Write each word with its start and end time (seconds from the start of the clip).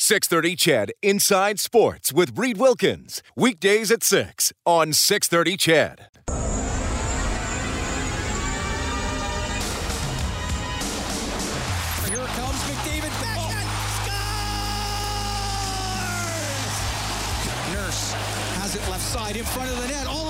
630 0.00 0.54
CHED 0.54 0.92
Inside 1.02 1.58
Sports 1.58 2.12
with 2.12 2.38
Reed 2.38 2.56
Wilkins. 2.56 3.20
Weekdays 3.34 3.90
at 3.90 4.04
6 4.04 4.52
on 4.64 4.92
630 4.92 5.56
CHED. 5.56 6.06
Here 12.06 12.16
comes 12.16 12.60
McDavid 12.62 13.10
backhand. 13.20 13.68
Scores! 17.66 17.74
Nurse 17.74 18.12
has 18.60 18.76
it 18.76 18.88
left 18.88 19.02
side 19.02 19.36
in 19.36 19.44
front 19.44 19.68
of 19.72 19.82
the 19.82 19.88
net. 19.88 20.06
All 20.06 20.27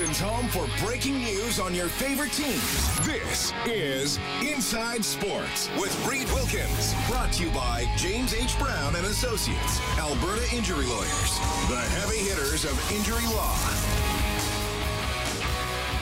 Home 0.00 0.48
for 0.48 0.66
breaking 0.82 1.18
news 1.18 1.60
on 1.60 1.74
your 1.74 1.88
favorite 1.88 2.32
teams. 2.32 3.06
This 3.06 3.52
is 3.66 4.18
Inside 4.40 5.04
Sports 5.04 5.68
with 5.78 5.94
Reed 6.06 6.26
Wilkins. 6.32 6.94
Brought 7.06 7.32
to 7.34 7.44
you 7.44 7.50
by 7.50 7.86
James 7.98 8.32
H. 8.32 8.58
Brown 8.58 8.96
and 8.96 9.04
Associates, 9.06 9.78
Alberta 9.98 10.56
Injury 10.56 10.86
Lawyers, 10.86 11.38
the 11.68 11.76
heavy 11.76 12.16
hitters 12.16 12.64
of 12.64 12.92
injury 12.92 13.26
law. 13.34 13.54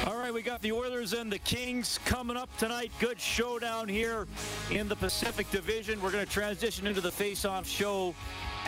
All 0.07 0.17
right, 0.17 0.33
we 0.33 0.43
got 0.43 0.63
the 0.63 0.71
Oilers 0.71 1.13
and 1.13 1.31
the 1.31 1.41
Kings 1.41 1.99
coming 2.05 2.37
up 2.37 2.57
tonight. 2.57 2.93
Good 3.01 3.21
showdown 3.21 3.89
here 3.89 4.29
in 4.71 4.89
the 4.89 4.97
Pacific 4.97 5.51
Division. 5.51 6.01
We're 6.01 6.13
going 6.13 6.25
to 6.25 6.33
transition 6.33 6.87
into 6.87 7.01
the 7.01 7.11
face-off 7.11 7.67
show 7.67 8.15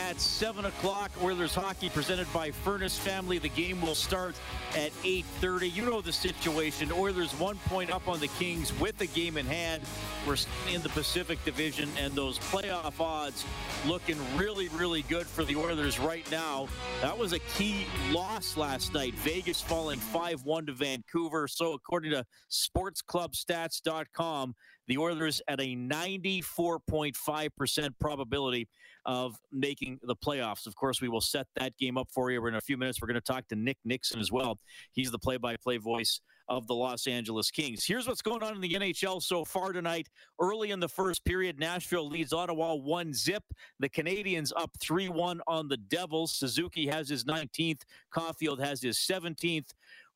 at 0.01 0.21
7 0.21 0.65
o'clock. 0.65 1.11
Oilers 1.23 1.55
hockey 1.55 1.91
presented 1.91 2.27
by 2.33 2.51
Furnace 2.51 2.99
Family. 2.99 3.39
The 3.39 3.51
game 3.51 3.83
will 3.83 3.95
start 3.95 4.35
at 4.75 4.93
8.30. 5.03 5.75
You 5.75 5.85
know 5.85 6.01
the 6.01 6.13
situation. 6.13 6.91
Oilers 6.91 7.33
one 7.39 7.59
point 7.67 7.91
up 7.91 8.09
on 8.09 8.19
the 8.19 8.29
Kings 8.29 8.73
with 8.81 8.97
the 8.97 9.09
game 9.09 9.37
in 9.37 9.45
hand. 9.45 9.83
We're 10.27 10.39
in 10.73 10.81
the 10.83 10.89
Pacific 10.91 11.43
Division, 11.45 11.89
and 11.99 12.15
those 12.15 12.39
playoff 12.39 12.99
odds 12.99 13.45
looking 13.87 14.17
really, 14.37 14.69
really 14.69 15.03
good 15.03 15.27
for 15.27 15.45
the 15.45 15.57
Oilers 15.57 15.99
right 15.99 16.29
now. 16.31 16.67
That 17.03 17.17
was 17.17 17.35
a 17.35 17.39
key 17.41 17.87
loss 18.11 18.57
last 18.57 18.95
night. 18.95 19.15
Vegas 19.17 19.61
falling 19.61 19.99
5-1 19.99 20.67
to 20.67 20.73
Vancouver. 20.73 21.47
So 21.47 21.75
according 21.75 22.13
to 22.13 22.25
sportsclubstats.com, 22.51 24.55
the 24.91 24.99
Oilers 24.99 25.41
at 25.47 25.61
a 25.61 25.77
94.5% 25.77 27.91
probability 28.01 28.67
of 29.07 29.39
making 29.53 30.01
the 30.03 30.17
playoffs. 30.17 30.67
Of 30.67 30.75
course, 30.75 31.01
we 31.01 31.09
will 31.09 31.21
set 31.21 31.47
that 31.55 31.79
game 31.79 31.97
up 31.97 32.09
for 32.11 32.33
you. 32.33 32.45
In 32.47 32.57
a 32.57 32.61
few 32.61 32.77
minutes, 32.77 33.01
we're 33.01 33.07
going 33.07 33.15
to 33.15 33.21
talk 33.21 33.47
to 33.49 33.57
Nick 33.57 33.79
Nickson 33.85 34.19
as 34.19 34.33
well. 34.33 34.59
He's 34.91 35.13
the 35.13 35.19
play 35.19 35.37
by 35.37 35.55
play 35.57 35.77
voice 35.77 36.21
of 36.49 36.67
the 36.67 36.75
Los 36.75 37.07
Angeles 37.07 37.53
Kings. 37.53 37.85
Here's 37.85 38.09
what's 38.09 38.21
going 38.21 38.43
on 38.43 38.57
in 38.57 38.61
the 38.61 38.73
NHL 38.73 39.23
so 39.23 39.45
far 39.45 39.73
tonight. 39.73 40.09
Early 40.41 40.73
in 40.73 40.81
the 40.81 40.89
first 40.89 41.25
period, 41.25 41.61
Nashville 41.61 42.09
leads 42.09 42.33
Ottawa 42.33 42.75
1 42.75 43.15
zip. 43.15 43.45
The 43.79 43.89
Canadiens 43.89 44.51
up 44.57 44.73
3 44.81 45.09
1 45.09 45.41
on 45.47 45.69
the 45.69 45.77
Devils. 45.77 46.33
Suzuki 46.33 46.89
has 46.89 47.09
his 47.09 47.23
19th, 47.25 47.83
Caufield 48.13 48.59
has 48.59 48.83
his 48.83 48.99
17th. 48.99 49.69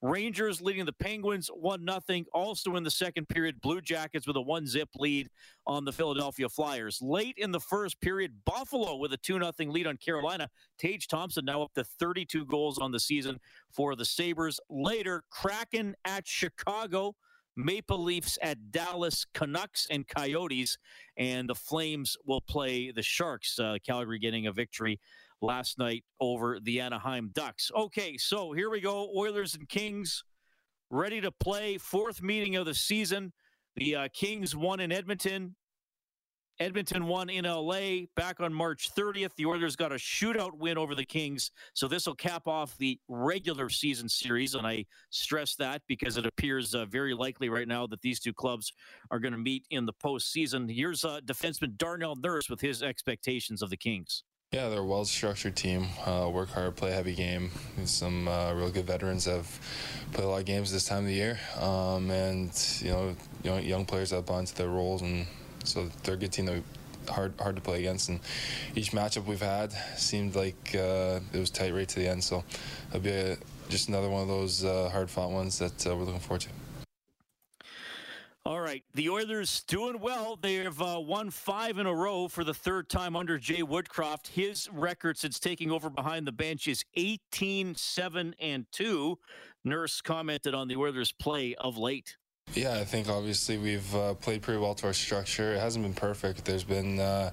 Rangers 0.04 0.60
leading 0.60 0.84
the 0.84 0.92
Penguins 0.92 1.48
1 1.48 1.86
0. 2.06 2.24
Also 2.34 2.76
in 2.76 2.84
the 2.84 2.90
second 2.90 3.26
period, 3.26 3.58
Blue 3.62 3.80
Jackets 3.80 4.26
with 4.26 4.36
a 4.36 4.40
1 4.40 4.66
zip 4.66 4.90
lead 4.98 5.30
on 5.66 5.86
the 5.86 5.92
Philadelphia 5.92 6.46
Flyers. 6.46 6.98
Late 7.00 7.36
in 7.38 7.50
the 7.50 7.60
first 7.60 7.98
period, 8.02 8.34
Buffalo 8.44 8.96
with 8.96 9.14
a 9.14 9.16
2 9.16 9.40
0 9.40 9.52
lead 9.72 9.86
on 9.86 9.96
Carolina. 9.96 10.50
Tage 10.78 11.08
Thompson 11.08 11.46
now 11.46 11.62
up 11.62 11.72
to 11.72 11.84
32 11.84 12.44
goals 12.44 12.78
on 12.78 12.92
the 12.92 13.00
season 13.00 13.40
for 13.72 13.96
the 13.96 14.04
Sabres. 14.04 14.60
Later, 14.68 15.24
Kraken 15.30 15.94
at 16.04 16.26
Chicago. 16.26 17.14
Maple 17.56 18.02
Leafs 18.02 18.36
at 18.42 18.72
Dallas, 18.72 19.24
Canucks 19.32 19.86
and 19.88 20.06
Coyotes, 20.08 20.76
and 21.16 21.48
the 21.48 21.54
Flames 21.54 22.16
will 22.26 22.40
play 22.40 22.90
the 22.90 23.00
Sharks. 23.00 23.60
Uh, 23.60 23.76
Calgary 23.86 24.18
getting 24.18 24.48
a 24.48 24.52
victory 24.52 24.98
last 25.42 25.78
night 25.78 26.04
over 26.20 26.58
the 26.60 26.80
Anaheim 26.80 27.30
Ducks. 27.34 27.70
Okay, 27.76 28.16
so 28.16 28.52
here 28.52 28.70
we 28.70 28.80
go. 28.80 29.10
Oilers 29.16 29.54
and 29.54 29.68
Kings 29.68 30.24
ready 30.90 31.20
to 31.20 31.30
play. 31.30 31.78
Fourth 31.78 32.22
meeting 32.22 32.56
of 32.56 32.66
the 32.66 32.74
season. 32.74 33.32
The 33.76 33.96
uh, 33.96 34.08
Kings 34.12 34.54
won 34.54 34.80
in 34.80 34.92
Edmonton. 34.92 35.56
Edmonton 36.60 37.06
won 37.06 37.28
in 37.30 37.44
LA 37.44 38.06
back 38.14 38.38
on 38.38 38.54
March 38.54 38.90
30th. 38.96 39.34
The 39.36 39.46
Oilers 39.46 39.74
got 39.74 39.90
a 39.90 39.96
shootout 39.96 40.56
win 40.56 40.78
over 40.78 40.94
the 40.94 41.04
Kings. 41.04 41.50
So 41.72 41.88
this 41.88 42.06
will 42.06 42.14
cap 42.14 42.46
off 42.46 42.76
the 42.78 42.98
regular 43.08 43.68
season 43.68 44.08
series. 44.08 44.54
And 44.54 44.64
I 44.64 44.84
stress 45.10 45.56
that 45.56 45.82
because 45.88 46.16
it 46.16 46.26
appears 46.26 46.74
uh, 46.74 46.84
very 46.86 47.12
likely 47.12 47.48
right 47.48 47.66
now 47.66 47.88
that 47.88 48.02
these 48.02 48.20
two 48.20 48.32
clubs 48.32 48.72
are 49.10 49.18
going 49.18 49.32
to 49.32 49.38
meet 49.38 49.66
in 49.70 49.84
the 49.84 49.92
postseason. 49.94 50.72
Here's 50.72 51.04
uh, 51.04 51.20
defenseman 51.24 51.76
Darnell 51.76 52.16
Nurse 52.16 52.48
with 52.48 52.60
his 52.60 52.82
expectations 52.84 53.60
of 53.60 53.70
the 53.70 53.76
Kings. 53.76 54.22
Yeah, 54.54 54.68
they're 54.68 54.78
a 54.78 54.84
well-structured 54.84 55.56
team. 55.56 55.88
Uh, 56.06 56.30
work 56.32 56.50
hard, 56.50 56.76
play 56.76 56.92
a 56.92 56.94
heavy 56.94 57.16
game. 57.16 57.50
Some 57.86 58.28
uh, 58.28 58.54
real 58.54 58.70
good 58.70 58.86
veterans 58.86 59.24
have 59.24 59.48
played 60.12 60.26
a 60.26 60.28
lot 60.28 60.38
of 60.38 60.44
games 60.44 60.70
this 60.70 60.84
time 60.84 60.98
of 60.98 61.06
the 61.06 61.12
year, 61.12 61.40
um, 61.60 62.08
and 62.08 62.52
you 62.80 62.90
know, 62.92 63.16
young, 63.42 63.64
young 63.64 63.84
players 63.84 64.12
have 64.12 64.30
onto 64.30 64.54
their 64.54 64.68
roles, 64.68 65.02
and 65.02 65.26
so 65.64 65.90
they're 66.04 66.14
a 66.14 66.16
good 66.16 66.30
team 66.30 66.46
that 66.46 66.62
hard 67.08 67.32
hard 67.40 67.56
to 67.56 67.62
play 67.62 67.80
against. 67.80 68.08
And 68.10 68.20
each 68.76 68.92
matchup 68.92 69.26
we've 69.26 69.42
had 69.42 69.72
seemed 69.96 70.36
like 70.36 70.72
uh, 70.72 71.18
it 71.32 71.38
was 71.40 71.50
tight 71.50 71.74
right 71.74 71.88
to 71.88 71.98
the 71.98 72.06
end. 72.06 72.22
So 72.22 72.44
it'll 72.90 73.00
be 73.00 73.10
a, 73.10 73.36
just 73.68 73.88
another 73.88 74.08
one 74.08 74.22
of 74.22 74.28
those 74.28 74.64
uh, 74.64 74.88
hard-fought 74.88 75.32
ones 75.32 75.58
that 75.58 75.84
uh, 75.84 75.96
we're 75.96 76.04
looking 76.04 76.20
forward 76.20 76.42
to. 76.42 76.48
All 78.46 78.60
right, 78.60 78.84
the 78.92 79.08
Oilers 79.08 79.62
doing 79.62 79.98
well. 80.00 80.38
They 80.38 80.56
have 80.56 80.82
uh, 80.82 81.00
won 81.00 81.30
five 81.30 81.78
in 81.78 81.86
a 81.86 81.94
row 81.94 82.28
for 82.28 82.44
the 82.44 82.52
third 82.52 82.90
time 82.90 83.16
under 83.16 83.38
Jay 83.38 83.62
Woodcroft. 83.62 84.26
His 84.26 84.68
record 84.70 85.16
since 85.16 85.40
taking 85.40 85.70
over 85.70 85.88
behind 85.88 86.26
the 86.26 86.32
bench 86.32 86.68
is 86.68 86.84
18 86.94 87.74
7 87.74 88.34
and 88.38 88.66
2. 88.70 89.18
Nurse 89.64 90.02
commented 90.02 90.54
on 90.54 90.68
the 90.68 90.76
Oilers' 90.76 91.10
play 91.10 91.54
of 91.54 91.78
late. 91.78 92.18
Yeah, 92.52 92.74
I 92.74 92.84
think 92.84 93.08
obviously 93.08 93.56
we've 93.56 93.94
uh, 93.94 94.12
played 94.12 94.42
pretty 94.42 94.60
well 94.60 94.74
to 94.74 94.88
our 94.88 94.92
structure. 94.92 95.54
It 95.54 95.60
hasn't 95.60 95.82
been 95.82 95.94
perfect. 95.94 96.44
There's 96.44 96.64
been, 96.64 97.00
uh, 97.00 97.30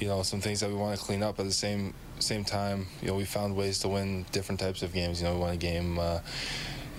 you 0.00 0.08
know, 0.08 0.24
some 0.24 0.40
things 0.40 0.58
that 0.58 0.68
we 0.68 0.74
want 0.74 0.98
to 0.98 1.04
clean 1.04 1.22
up. 1.22 1.38
At 1.38 1.46
the 1.46 1.52
same 1.52 1.94
same 2.18 2.44
time, 2.44 2.88
you 3.00 3.06
know, 3.06 3.14
we 3.14 3.24
found 3.24 3.54
ways 3.54 3.78
to 3.78 3.88
win 3.88 4.26
different 4.32 4.60
types 4.60 4.82
of 4.82 4.92
games. 4.92 5.22
You 5.22 5.28
know, 5.28 5.34
we 5.34 5.40
won 5.42 5.54
a 5.54 5.56
game. 5.56 5.96
Uh, 6.00 6.18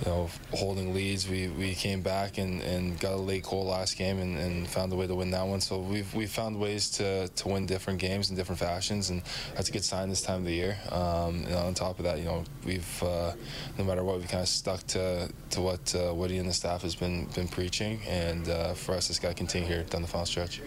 you 0.04 0.12
know, 0.12 0.30
holding 0.54 0.94
leads. 0.94 1.30
We, 1.30 1.48
we 1.50 1.76
came 1.76 2.02
back 2.02 2.38
and, 2.38 2.62
and 2.62 3.00
got 3.00 3.14
a 3.14 3.18
late 3.18 3.44
goal 3.44 3.66
last 3.66 3.98
game 3.98 4.20
and, 4.20 4.38
and 4.38 4.68
found 4.68 4.92
a 4.94 4.96
way 4.96 5.08
to 5.08 5.16
win 5.16 5.32
that 5.32 5.46
one. 5.46 5.62
So 5.62 5.80
we've 5.80 6.12
we 6.14 6.26
found 6.26 6.60
ways 6.60 6.90
to, 6.92 7.28
to 7.28 7.48
win 7.48 7.66
different 7.66 8.00
games 8.00 8.30
in 8.30 8.36
different 8.36 8.60
fashions, 8.60 9.10
and 9.10 9.22
that's 9.56 9.70
a 9.70 9.72
good 9.72 9.84
sign 9.84 10.10
this 10.10 10.22
time 10.22 10.40
of 10.40 10.46
the 10.46 10.54
year. 10.54 10.78
Um, 10.92 11.46
and 11.46 11.56
on 11.56 11.74
top 11.74 12.00
of 12.00 12.06
that, 12.06 12.18
you 12.18 12.26
know, 12.26 12.44
we've 12.66 13.04
uh, 13.04 13.34
no 13.78 13.84
matter 13.84 14.04
what, 14.04 14.20
we 14.20 14.26
kind 14.26 14.42
of 14.42 14.50
stuck 14.50 14.86
to 14.88 15.30
to 15.52 15.62
what 15.62 15.96
uh, 15.96 16.14
Woody 16.14 16.38
and 16.38 16.50
the 16.50 16.54
staff 16.54 16.82
has 16.82 16.96
been 16.96 17.26
been 17.36 17.48
preaching, 17.48 18.00
and 18.08 18.50
uh, 18.50 18.74
for 18.74 18.96
us, 18.96 19.10
it's 19.10 19.20
got 19.20 19.30
to 19.30 19.36
continue 19.36 19.68
here 19.68 19.84
down 19.84 20.02
the 20.02 20.08
final 20.08 20.26
stretch. 20.26 20.62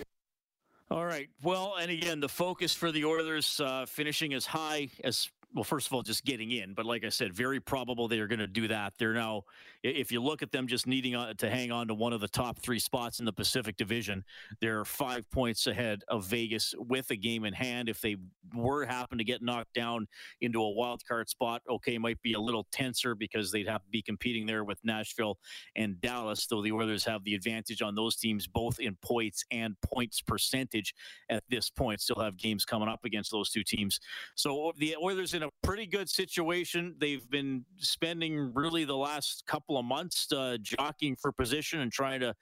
All 0.90 1.06
right. 1.06 1.28
Well, 1.42 1.74
and 1.80 1.90
again, 1.90 2.20
the 2.20 2.28
focus 2.28 2.74
for 2.74 2.92
the 2.92 3.04
Oilers 3.04 3.58
uh, 3.58 3.86
finishing 3.86 4.34
as 4.34 4.46
high 4.46 4.90
as 5.02 5.28
well, 5.54 5.64
first 5.64 5.86
of 5.86 5.92
all, 5.92 6.02
just 6.02 6.24
getting 6.24 6.50
in. 6.50 6.74
But 6.74 6.84
like 6.84 7.04
I 7.04 7.08
said, 7.08 7.32
very 7.32 7.60
probable 7.60 8.08
they 8.08 8.18
are 8.18 8.26
going 8.26 8.40
to 8.40 8.46
do 8.48 8.66
that. 8.68 8.94
They're 8.98 9.12
now, 9.14 9.44
if 9.84 10.10
you 10.10 10.20
look 10.20 10.42
at 10.42 10.50
them 10.50 10.66
just 10.66 10.86
needing 10.86 11.14
to 11.36 11.50
hang 11.50 11.70
on 11.70 11.86
to 11.88 11.94
one 11.94 12.12
of 12.12 12.20
the 12.20 12.28
top 12.28 12.58
three 12.58 12.80
spots 12.80 13.20
in 13.20 13.24
the 13.24 13.32
Pacific 13.32 13.76
Division, 13.76 14.24
they're 14.60 14.84
five 14.84 15.30
points 15.30 15.68
ahead 15.68 16.02
of 16.08 16.24
Vegas 16.24 16.74
with 16.76 17.10
a 17.10 17.16
game 17.16 17.44
in 17.44 17.54
hand. 17.54 17.88
If 17.88 18.00
they 18.00 18.16
were 18.52 18.84
happen 18.84 19.16
to 19.18 19.24
get 19.24 19.42
knocked 19.42 19.74
down 19.74 20.06
into 20.40 20.60
a 20.60 20.70
wild 20.70 21.02
card 21.06 21.28
spot, 21.28 21.62
okay, 21.70 21.98
might 21.98 22.20
be 22.22 22.32
a 22.32 22.40
little 22.40 22.66
tenser 22.72 23.14
because 23.14 23.52
they'd 23.52 23.68
have 23.68 23.84
to 23.84 23.90
be 23.90 24.02
competing 24.02 24.46
there 24.46 24.64
with 24.64 24.78
Nashville 24.82 25.38
and 25.76 26.00
Dallas. 26.00 26.46
Though 26.46 26.62
the 26.62 26.72
Oilers 26.72 27.04
have 27.04 27.22
the 27.22 27.34
advantage 27.34 27.80
on 27.80 27.94
those 27.94 28.16
teams 28.16 28.48
both 28.48 28.80
in 28.80 28.96
points 29.02 29.44
and 29.52 29.80
points 29.82 30.20
percentage 30.20 30.94
at 31.30 31.44
this 31.48 31.70
point. 31.70 32.00
Still 32.00 32.20
have 32.20 32.36
games 32.36 32.64
coming 32.64 32.88
up 32.88 33.04
against 33.04 33.30
those 33.30 33.50
two 33.50 33.62
teams. 33.62 34.00
So 34.34 34.72
the 34.78 34.96
Oilers 35.00 35.32
in 35.34 35.43
a 35.44 35.50
pretty 35.62 35.86
good 35.86 36.08
situation. 36.08 36.94
They've 36.98 37.28
been 37.30 37.64
spending 37.78 38.52
really 38.54 38.84
the 38.84 38.96
last 38.96 39.44
couple 39.46 39.78
of 39.78 39.84
months 39.84 40.30
uh, 40.32 40.56
jockeying 40.60 41.16
for 41.16 41.32
position 41.32 41.80
and 41.80 41.92
trying 41.92 42.20
to 42.20 42.34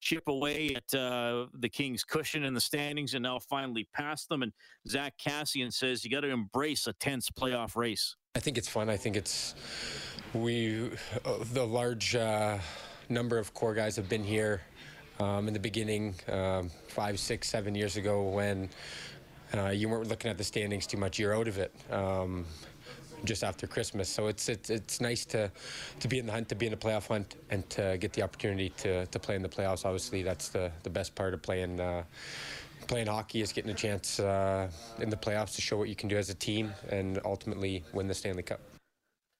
chip 0.00 0.28
away 0.28 0.76
at 0.76 0.98
uh, 0.98 1.46
the 1.54 1.68
Kings' 1.68 2.04
cushion 2.04 2.44
in 2.44 2.54
the 2.54 2.60
standings, 2.60 3.14
and 3.14 3.22
now 3.22 3.38
finally 3.38 3.88
past 3.94 4.28
them. 4.28 4.42
And 4.42 4.52
Zack 4.88 5.14
Kassian 5.24 5.72
says 5.72 6.04
you 6.04 6.10
got 6.10 6.20
to 6.20 6.28
embrace 6.30 6.86
a 6.86 6.92
tense 6.94 7.30
playoff 7.30 7.76
race. 7.76 8.16
I 8.34 8.40
think 8.40 8.58
it's 8.58 8.68
fun. 8.68 8.90
I 8.90 8.96
think 8.96 9.16
it's 9.16 9.54
we 10.34 10.90
uh, 11.24 11.38
the 11.52 11.66
large 11.66 12.14
uh, 12.14 12.58
number 13.08 13.38
of 13.38 13.54
core 13.54 13.74
guys 13.74 13.96
have 13.96 14.08
been 14.08 14.24
here 14.24 14.60
um, 15.20 15.48
in 15.48 15.54
the 15.54 15.60
beginning, 15.60 16.14
um, 16.28 16.70
five, 16.88 17.18
six, 17.18 17.48
seven 17.48 17.74
years 17.74 17.96
ago 17.96 18.22
when 18.22 18.68
uh, 19.54 19.68
you 19.68 19.88
weren't 19.88 20.08
looking 20.08 20.30
at 20.30 20.38
the 20.38 20.44
standings 20.44 20.86
too 20.86 20.96
much. 20.96 21.18
You're 21.18 21.34
out 21.34 21.48
of 21.48 21.58
it. 21.58 21.72
Um, 21.90 22.44
just 23.24 23.42
after 23.42 23.66
Christmas, 23.66 24.08
so 24.08 24.26
it's 24.26 24.48
it's 24.48 24.68
it's 24.68 25.00
nice 25.00 25.24
to 25.26 25.50
to 26.00 26.08
be 26.08 26.18
in 26.18 26.26
the 26.26 26.32
hunt, 26.32 26.48
to 26.50 26.54
be 26.54 26.66
in 26.66 26.70
the 26.70 26.76
playoff 26.76 27.08
hunt, 27.08 27.36
and 27.50 27.68
to 27.70 27.96
get 27.98 28.12
the 28.12 28.22
opportunity 28.22 28.68
to, 28.76 29.06
to 29.06 29.18
play 29.18 29.34
in 29.34 29.42
the 29.42 29.48
playoffs. 29.48 29.84
Obviously, 29.84 30.22
that's 30.22 30.48
the, 30.48 30.70
the 30.82 30.90
best 30.90 31.14
part 31.14 31.32
of 31.32 31.42
playing 31.42 31.80
uh, 31.80 32.04
playing 32.86 33.06
hockey 33.06 33.40
is 33.40 33.52
getting 33.52 33.70
a 33.70 33.74
chance 33.74 34.20
uh, 34.20 34.68
in 35.00 35.10
the 35.10 35.16
playoffs 35.16 35.54
to 35.56 35.62
show 35.62 35.76
what 35.76 35.88
you 35.88 35.96
can 35.96 36.08
do 36.08 36.16
as 36.16 36.30
a 36.30 36.34
team 36.34 36.72
and 36.90 37.18
ultimately 37.24 37.82
win 37.92 38.06
the 38.06 38.14
Stanley 38.14 38.42
Cup. 38.42 38.60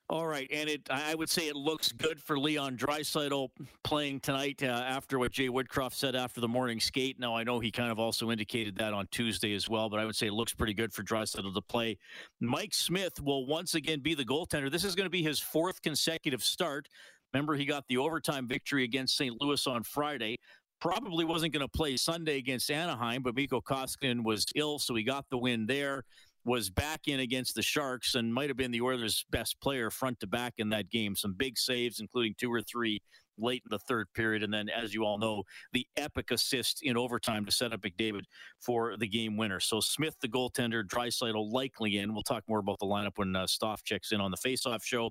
All 0.08 0.26
right, 0.26 0.48
and 0.52 0.70
it 0.70 0.88
I 0.88 1.16
would 1.16 1.28
say 1.28 1.48
it 1.48 1.56
looks 1.56 1.90
good 1.90 2.22
for 2.22 2.38
Leon 2.38 2.76
Draisaitl 2.76 3.48
playing 3.82 4.20
tonight 4.20 4.62
uh, 4.62 4.66
after 4.66 5.18
what 5.18 5.32
Jay 5.32 5.48
Woodcroft 5.48 5.94
said 5.94 6.14
after 6.14 6.40
the 6.40 6.46
morning 6.46 6.78
skate. 6.78 7.18
Now 7.18 7.34
I 7.34 7.42
know 7.42 7.58
he 7.58 7.72
kind 7.72 7.90
of 7.90 7.98
also 7.98 8.30
indicated 8.30 8.76
that 8.76 8.92
on 8.92 9.08
Tuesday 9.10 9.52
as 9.52 9.68
well, 9.68 9.90
but 9.90 9.98
I 9.98 10.04
would 10.04 10.14
say 10.14 10.28
it 10.28 10.32
looks 10.32 10.54
pretty 10.54 10.74
good 10.74 10.92
for 10.92 11.02
Draisaitl 11.02 11.52
to 11.52 11.60
play. 11.60 11.98
Mike 12.40 12.72
Smith 12.72 13.20
will 13.20 13.46
once 13.46 13.74
again 13.74 13.98
be 13.98 14.14
the 14.14 14.24
goaltender. 14.24 14.70
This 14.70 14.84
is 14.84 14.94
going 14.94 15.06
to 15.06 15.10
be 15.10 15.24
his 15.24 15.40
fourth 15.40 15.82
consecutive 15.82 16.44
start. 16.44 16.88
Remember, 17.32 17.56
he 17.56 17.64
got 17.64 17.82
the 17.88 17.96
overtime 17.96 18.46
victory 18.46 18.84
against 18.84 19.16
St. 19.16 19.34
Louis 19.40 19.66
on 19.66 19.82
Friday. 19.82 20.38
Probably 20.80 21.24
wasn't 21.24 21.52
going 21.52 21.66
to 21.66 21.76
play 21.76 21.96
Sunday 21.96 22.36
against 22.36 22.70
Anaheim, 22.70 23.22
but 23.22 23.34
Mikko 23.34 23.60
Koskinen 23.60 24.22
was 24.22 24.46
ill, 24.54 24.78
so 24.78 24.94
he 24.94 25.02
got 25.02 25.24
the 25.30 25.38
win 25.38 25.66
there 25.66 26.04
was 26.46 26.70
back 26.70 27.08
in 27.08 27.18
against 27.20 27.56
the 27.56 27.62
Sharks 27.62 28.14
and 28.14 28.32
might 28.32 28.48
have 28.48 28.56
been 28.56 28.70
the 28.70 28.80
Oilers' 28.80 29.26
best 29.30 29.60
player 29.60 29.90
front 29.90 30.20
to 30.20 30.28
back 30.28 30.54
in 30.58 30.68
that 30.70 30.90
game. 30.90 31.16
Some 31.16 31.34
big 31.34 31.58
saves, 31.58 31.98
including 31.98 32.36
two 32.38 32.52
or 32.52 32.62
three 32.62 33.02
late 33.36 33.62
in 33.66 33.70
the 33.70 33.80
third 33.80 34.06
period. 34.14 34.44
And 34.44 34.54
then, 34.54 34.68
as 34.68 34.94
you 34.94 35.04
all 35.04 35.18
know, 35.18 35.42
the 35.72 35.84
epic 35.96 36.30
assist 36.30 36.84
in 36.84 36.96
overtime 36.96 37.44
to 37.46 37.52
set 37.52 37.72
up 37.72 37.80
McDavid 37.80 38.22
for 38.60 38.96
the 38.96 39.08
game 39.08 39.36
winner. 39.36 39.58
So 39.58 39.80
Smith, 39.80 40.14
the 40.22 40.28
goaltender, 40.28 40.84
Draisaitl 40.84 41.52
likely 41.52 41.98
in. 41.98 42.14
We'll 42.14 42.22
talk 42.22 42.44
more 42.48 42.60
about 42.60 42.78
the 42.78 42.86
lineup 42.86 43.16
when 43.16 43.34
uh, 43.34 43.48
Stoff 43.48 43.82
checks 43.82 44.12
in 44.12 44.20
on 44.20 44.30
the 44.30 44.36
faceoff 44.36 44.84
show. 44.84 45.10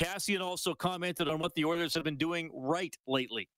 Kassian 0.00 0.40
also 0.40 0.74
commented 0.74 1.28
on 1.28 1.38
what 1.38 1.54
the 1.54 1.66
Oilers 1.66 1.94
have 1.94 2.04
been 2.04 2.16
doing 2.16 2.50
right 2.54 2.96
lately. 3.06 3.48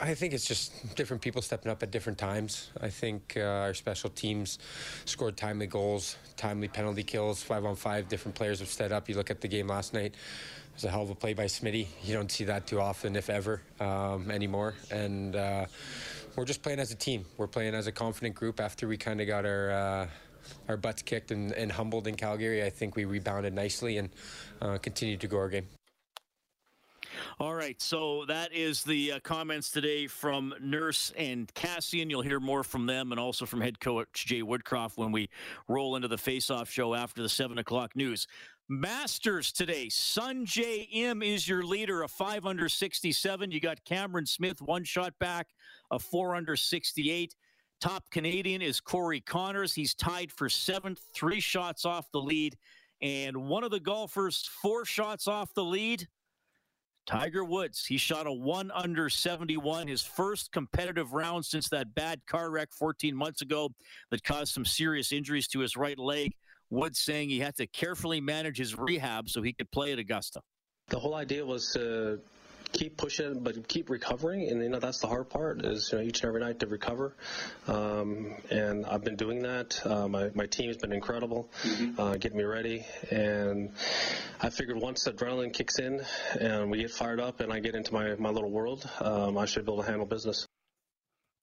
I 0.00 0.14
think 0.14 0.32
it's 0.32 0.44
just 0.44 0.94
different 0.94 1.22
people 1.22 1.42
stepping 1.42 1.72
up 1.72 1.82
at 1.82 1.90
different 1.90 2.18
times. 2.18 2.70
I 2.80 2.88
think 2.88 3.34
uh, 3.36 3.40
our 3.40 3.74
special 3.74 4.10
teams 4.10 4.58
scored 5.04 5.36
timely 5.36 5.66
goals, 5.66 6.16
timely 6.36 6.68
penalty 6.68 7.02
kills, 7.02 7.42
five 7.42 7.64
on 7.64 7.74
five. 7.74 8.08
Different 8.08 8.34
players 8.34 8.60
have 8.60 8.68
stepped 8.68 8.92
up. 8.92 9.08
You 9.08 9.16
look 9.16 9.30
at 9.30 9.40
the 9.40 9.48
game 9.48 9.66
last 9.66 9.92
night. 9.92 10.14
It 10.14 10.74
was 10.74 10.84
a 10.84 10.90
hell 10.90 11.02
of 11.02 11.10
a 11.10 11.14
play 11.14 11.34
by 11.34 11.46
Smitty. 11.46 11.86
You 12.04 12.14
don't 12.14 12.30
see 12.30 12.44
that 12.44 12.66
too 12.66 12.80
often, 12.80 13.16
if 13.16 13.28
ever, 13.28 13.60
um, 13.80 14.30
anymore. 14.30 14.74
And 14.92 15.34
uh, 15.34 15.66
we're 16.36 16.44
just 16.44 16.62
playing 16.62 16.78
as 16.78 16.92
a 16.92 16.96
team. 16.96 17.24
We're 17.36 17.48
playing 17.48 17.74
as 17.74 17.88
a 17.88 17.92
confident 17.92 18.36
group. 18.36 18.60
After 18.60 18.86
we 18.86 18.96
kind 18.96 19.20
of 19.20 19.26
got 19.26 19.44
our 19.44 19.70
uh, 19.70 20.06
our 20.68 20.76
butts 20.76 21.02
kicked 21.02 21.30
and, 21.30 21.52
and, 21.52 21.72
humbled 21.72 22.06
in 22.06 22.14
Calgary, 22.14 22.62
I 22.62 22.70
think 22.70 22.94
we 22.96 23.04
rebounded 23.04 23.52
nicely 23.52 23.98
and 23.98 24.08
uh, 24.62 24.78
continued 24.78 25.20
to 25.20 25.26
go 25.26 25.38
our 25.38 25.48
game. 25.48 25.66
All 27.40 27.54
right, 27.54 27.80
so 27.80 28.24
that 28.26 28.52
is 28.52 28.82
the 28.82 29.12
uh, 29.12 29.20
comments 29.20 29.70
today 29.70 30.08
from 30.08 30.52
Nurse 30.60 31.12
and 31.16 31.46
Kassian. 31.54 32.10
You'll 32.10 32.22
hear 32.22 32.40
more 32.40 32.64
from 32.64 32.86
them 32.86 33.12
and 33.12 33.20
also 33.20 33.46
from 33.46 33.60
head 33.60 33.78
coach 33.78 34.26
Jay 34.26 34.42
Woodcroft 34.42 34.96
when 34.96 35.12
we 35.12 35.28
roll 35.68 35.94
into 35.94 36.08
the 36.08 36.18
face-off 36.18 36.68
show 36.68 36.96
after 36.96 37.22
the 37.22 37.28
seven 37.28 37.58
o'clock 37.58 37.94
news. 37.94 38.26
Masters 38.68 39.52
today. 39.52 39.86
Sungjae 39.86 40.88
Im 40.90 41.22
is 41.22 41.46
your 41.46 41.62
leader, 41.62 42.02
a 42.02 42.08
five 42.08 42.44
under 42.44 42.68
67. 42.68 43.52
You 43.52 43.60
got 43.60 43.84
Cameron 43.84 44.26
Smith, 44.26 44.60
one 44.60 44.82
shot 44.82 45.16
back, 45.20 45.46
a 45.92 45.98
four 46.00 46.34
under 46.34 46.56
68. 46.56 47.36
Top 47.80 48.02
Canadian 48.10 48.62
is 48.62 48.80
Corey 48.80 49.20
Conners. 49.20 49.72
He's 49.72 49.94
tied 49.94 50.32
for 50.32 50.48
seventh, 50.48 51.02
three 51.14 51.38
shots 51.38 51.84
off 51.84 52.10
the 52.10 52.20
lead. 52.20 52.56
And 53.00 53.36
one 53.36 53.62
of 53.62 53.70
the 53.70 53.78
golfers, 53.78 54.50
four 54.60 54.84
shots 54.84 55.28
off 55.28 55.54
the 55.54 55.62
lead, 55.62 56.08
Tiger 57.08 57.42
Woods, 57.42 57.86
he 57.86 57.96
shot 57.96 58.26
a 58.26 58.32
one 58.32 58.70
under 58.70 59.08
71, 59.08 59.88
his 59.88 60.02
first 60.02 60.52
competitive 60.52 61.14
round 61.14 61.42
since 61.42 61.66
that 61.70 61.94
bad 61.94 62.20
car 62.26 62.50
wreck 62.50 62.68
14 62.70 63.16
months 63.16 63.40
ago 63.40 63.70
that 64.10 64.22
caused 64.22 64.52
some 64.52 64.66
serious 64.66 65.10
injuries 65.10 65.48
to 65.48 65.60
his 65.60 65.74
right 65.74 65.98
leg. 65.98 66.34
Woods 66.68 66.98
saying 66.98 67.30
he 67.30 67.38
had 67.38 67.56
to 67.56 67.66
carefully 67.68 68.20
manage 68.20 68.58
his 68.58 68.76
rehab 68.76 69.30
so 69.30 69.40
he 69.40 69.54
could 69.54 69.70
play 69.70 69.90
at 69.92 69.98
Augusta. 69.98 70.42
The 70.88 70.98
whole 70.98 71.14
idea 71.14 71.46
was 71.46 71.72
to 71.72 72.20
keep 72.78 72.96
pushing, 72.96 73.40
but 73.40 73.66
keep 73.66 73.90
recovering. 73.90 74.48
And 74.48 74.62
you 74.62 74.68
know 74.68 74.78
that's 74.78 75.00
the 75.00 75.08
hard 75.08 75.28
part 75.28 75.64
is 75.64 75.90
you 75.90 75.98
know 75.98 76.04
each 76.04 76.22
and 76.22 76.28
every 76.28 76.40
night 76.40 76.60
to 76.60 76.66
recover. 76.66 77.14
Um, 77.66 78.36
and 78.50 78.86
I've 78.86 79.02
been 79.02 79.16
doing 79.16 79.42
that. 79.42 79.80
Uh, 79.84 80.08
my 80.08 80.30
my 80.34 80.46
team's 80.46 80.76
been 80.76 80.92
incredible, 80.92 81.50
mm-hmm. 81.62 82.00
uh, 82.00 82.16
getting 82.16 82.38
me 82.38 82.44
ready. 82.44 82.86
And 83.10 83.72
I 84.40 84.50
figured 84.50 84.78
once 84.78 85.04
the 85.04 85.12
adrenaline 85.12 85.52
kicks 85.52 85.78
in 85.78 86.00
and 86.40 86.70
we 86.70 86.78
get 86.78 86.90
fired 86.92 87.20
up 87.20 87.40
and 87.40 87.52
I 87.52 87.60
get 87.60 87.74
into 87.74 87.92
my 87.92 88.14
my 88.16 88.30
little 88.30 88.50
world, 88.50 88.88
um, 89.00 89.36
I 89.36 89.46
should 89.46 89.66
be 89.66 89.72
able 89.72 89.82
to 89.82 89.88
handle 89.88 90.06
business. 90.06 90.46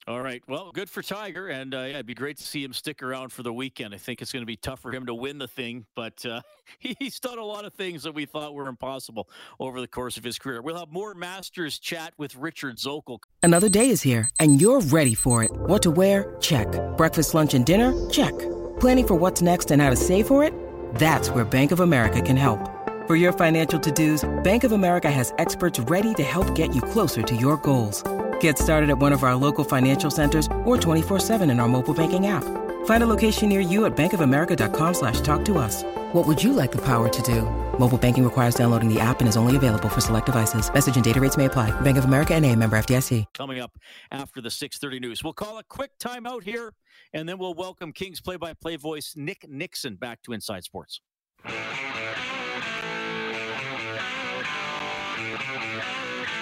All 0.08 0.22
right. 0.22 0.44
Well, 0.48 0.72
good 0.72 0.88
for 0.88 1.02
Tiger, 1.02 1.48
and 1.48 1.74
uh, 1.74 1.80
yeah, 1.80 1.86
it'd 1.88 2.06
be 2.06 2.14
great 2.14 2.38
to 2.38 2.44
see 2.44 2.64
him 2.64 2.74
stick 2.74 3.02
around 3.02 3.32
for 3.32 3.42
the 3.42 3.52
weekend. 3.52 3.92
I 3.92 3.98
think 3.98 4.22
it's 4.22 4.32
going 4.32 4.44
to 4.44 4.48
be 4.48 4.56
tough 4.56 4.80
for 4.80 4.92
him 4.92 5.08
to 5.08 5.16
win 5.16 5.40
the 5.40 5.48
thing, 5.48 5.88
but 5.96 6.24
uh, 6.28 6.42
he's 6.80 7.20
done 7.20 7.40
a 7.40 7.44
lot 7.44 7.66
of 7.66 7.74
things 7.74 8.04
that 8.04 8.14
we 8.14 8.26
thought 8.26 8.54
were 8.54 8.68
impossible 8.68 9.28
over 9.60 9.82
the 9.82 9.88
course 9.88 10.16
of 10.18 10.24
his 10.24 10.38
career. 10.38 10.62
We'll 10.62 10.78
have 10.78 10.92
more 10.92 11.16
Masters 11.16 11.80
chat 11.80 12.14
with 12.20 12.36
Richard 12.36 12.78
Zokol. 12.78 13.18
Another 13.42 13.68
day 13.68 13.90
is 13.90 14.04
here, 14.04 14.30
and 14.40 14.62
you're 14.62 14.80
ready 14.80 15.16
for 15.16 15.44
it. 15.44 15.50
What 15.52 15.82
to 15.84 15.90
wear? 15.90 16.36
Check. 16.40 16.68
Breakfast, 16.98 17.34
lunch, 17.34 17.56
and 17.56 17.66
dinner? 17.66 17.92
Check. 18.12 18.38
Planning 18.80 19.08
for 19.08 19.16
what's 19.16 19.42
next 19.42 19.72
and 19.72 19.82
how 19.82 19.90
to 19.90 19.96
save 19.96 20.28
for 20.28 20.44
it? 20.44 20.54
That's 20.96 21.32
where 21.32 21.46
Bank 21.46 21.72
of 21.72 21.80
America 21.80 22.22
can 22.22 22.38
help. 22.38 22.70
For 23.08 23.16
your 23.16 23.34
financial 23.34 23.80
to-dos, 23.80 24.24
Bank 24.44 24.64
of 24.64 24.72
America 24.72 25.10
has 25.10 25.34
experts 25.40 25.80
ready 25.80 26.14
to 26.14 26.24
help 26.24 26.54
get 26.54 26.76
you 26.76 26.82
closer 26.82 27.24
to 27.24 27.36
your 27.36 27.58
goals. 27.58 28.04
Get 28.40 28.58
started 28.58 28.90
at 28.90 28.98
one 28.98 29.14
of 29.14 29.24
our 29.24 29.36
local 29.36 29.64
financial 29.64 30.10
centers 30.10 30.48
or 30.64 30.78
24-7 30.78 31.52
in 31.52 31.60
our 31.60 31.68
mobile 31.68 31.94
banking 31.94 32.26
app. 32.26 32.44
Find 32.86 33.04
a 33.04 33.08
location 33.08 33.50
near 33.50 33.60
you 33.60 33.86
at 33.86 33.96
bankofamerica.com 33.96 34.94
slash 34.94 35.22
talk 35.22 35.46
to 35.46 35.58
us. 35.60 35.84
What 36.14 36.26
would 36.26 36.42
you 36.42 36.54
like 36.54 36.72
the 36.72 36.84
power 36.84 37.10
to 37.10 37.22
do? 37.22 37.42
Mobile 37.78 37.98
banking 37.98 38.24
requires 38.24 38.56
downloading 38.56 38.92
the 38.92 39.00
app 39.00 39.20
and 39.20 39.28
is 39.28 39.38
only 39.38 39.56
available 39.56 39.90
for 39.90 40.02
select 40.02 40.26
devices. 40.26 40.74
Message 40.74 40.96
and 40.96 41.04
data 41.04 41.20
rates 41.20 41.38
may 41.38 41.46
apply. 41.46 41.70
Bank 41.82 41.98
of 41.98 42.06
America 42.06 42.34
and 42.34 42.46
a 42.46 42.56
member 42.56 42.78
FDIC. 42.78 43.26
Coming 43.38 43.60
up 43.60 43.72
after 44.12 44.42
the 44.42 44.50
630 44.50 45.06
news. 45.06 45.24
We'll 45.24 45.34
call 45.34 45.58
a 45.58 45.64
quick 45.64 45.92
timeout 46.00 46.44
here, 46.44 46.74
and 47.14 47.28
then 47.28 47.38
we'll 47.38 47.54
welcome 47.54 47.92
Kings 47.92 48.22
play-by-play 48.22 48.78
voice 48.78 49.14
Nick 49.16 49.46
Nickson 49.50 49.96
back 49.96 50.22
to 50.24 50.34
Inside 50.34 50.64
Sports. 50.64 51.02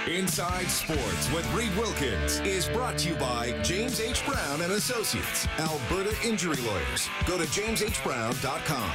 Inside 0.08 0.70
Sports 0.70 1.32
with 1.32 1.50
Reed 1.54 1.74
Wilkins 1.78 2.42
is 2.42 2.68
brought 2.68 2.98
to 3.00 3.10
you 3.10 3.16
by 3.16 3.54
James 3.64 4.02
H. 4.02 4.26
Brown 4.26 4.62
and 4.62 4.74
Associates, 4.74 5.48
Alberta 5.60 6.14
Injury 6.28 6.58
Lawyers. 6.58 7.08
Go 7.26 7.38
to 7.38 7.46
jameshbrown.com. 7.46 8.92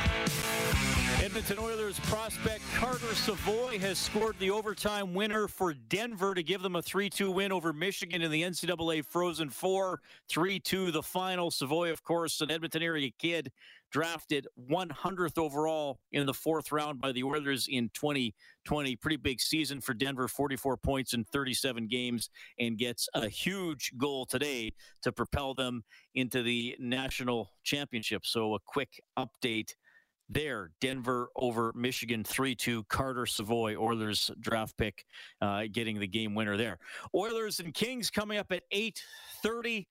Edmonton 1.28 1.58
Oilers 1.58 2.00
prospect 2.00 2.62
Carter 2.74 3.14
Savoie 3.14 3.78
has 3.80 3.98
scored 3.98 4.34
the 4.38 4.50
overtime 4.50 5.12
winner 5.12 5.46
for 5.46 5.74
Denver 5.74 6.32
to 6.32 6.42
give 6.42 6.62
them 6.62 6.74
a 6.74 6.80
3 6.80 7.10
2 7.10 7.30
win 7.30 7.52
over 7.52 7.74
Michigan 7.74 8.22
in 8.22 8.30
the 8.30 8.42
NCAA 8.42 9.04
Frozen 9.04 9.50
Four. 9.50 10.00
3 10.30 10.58
2 10.58 10.90
the 10.90 11.02
final. 11.02 11.50
Savoie, 11.50 11.90
of 11.90 12.02
course, 12.02 12.40
an 12.40 12.50
Edmonton 12.50 12.82
area 12.82 13.10
kid 13.18 13.52
drafted 13.92 14.46
100th 14.70 15.36
overall 15.36 15.98
in 16.12 16.24
the 16.24 16.32
fourth 16.32 16.72
round 16.72 16.98
by 16.98 17.12
the 17.12 17.22
Oilers 17.22 17.68
in 17.68 17.90
2020. 17.92 18.96
Pretty 18.96 19.16
big 19.16 19.38
season 19.38 19.82
for 19.82 19.92
Denver, 19.92 20.28
44 20.28 20.78
points 20.78 21.12
in 21.12 21.24
37 21.24 21.88
games, 21.88 22.30
and 22.58 22.78
gets 22.78 23.06
a 23.12 23.28
huge 23.28 23.92
goal 23.98 24.24
today 24.24 24.72
to 25.02 25.12
propel 25.12 25.52
them 25.52 25.84
into 26.14 26.42
the 26.42 26.74
national 26.78 27.50
championship. 27.64 28.24
So, 28.24 28.54
a 28.54 28.58
quick 28.66 29.02
update 29.18 29.74
there. 30.28 30.70
Denver 30.80 31.28
over 31.36 31.72
Michigan 31.74 32.24
3 32.24 32.54
2. 32.54 32.84
Carter 32.84 33.26
Savoie, 33.26 33.76
Oilers 33.76 34.30
draft 34.40 34.76
pick, 34.76 35.04
uh, 35.40 35.64
getting 35.70 35.98
the 35.98 36.06
game 36.06 36.34
winner 36.34 36.56
there. 36.56 36.78
Oilers 37.14 37.60
and 37.60 37.72
Kings 37.74 38.10
coming 38.10 38.38
up 38.38 38.50
at 38.52 38.62
8 38.70 39.02
30 39.42 39.86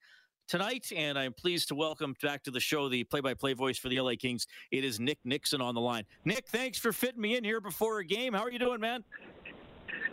tonight, 0.48 0.90
and 0.96 1.18
I'm 1.18 1.32
pleased 1.32 1.68
to 1.68 1.74
welcome 1.74 2.14
back 2.22 2.42
to 2.44 2.50
the 2.50 2.60
show 2.60 2.88
the 2.88 3.04
play-by-play 3.04 3.52
voice 3.52 3.78
for 3.78 3.88
the 3.88 4.00
LA 4.00 4.12
Kings. 4.18 4.46
It 4.70 4.82
is 4.82 4.98
Nick 4.98 5.18
Nickson 5.24 5.60
on 5.60 5.74
the 5.74 5.80
line. 5.80 6.04
Nick, 6.24 6.48
thanks 6.48 6.78
for 6.78 6.92
fitting 6.92 7.20
me 7.20 7.36
in 7.36 7.44
here 7.44 7.60
before 7.60 7.98
a 7.98 8.04
game. 8.04 8.32
How 8.32 8.42
are 8.42 8.50
you 8.50 8.58
doing, 8.58 8.80
man? 8.80 9.04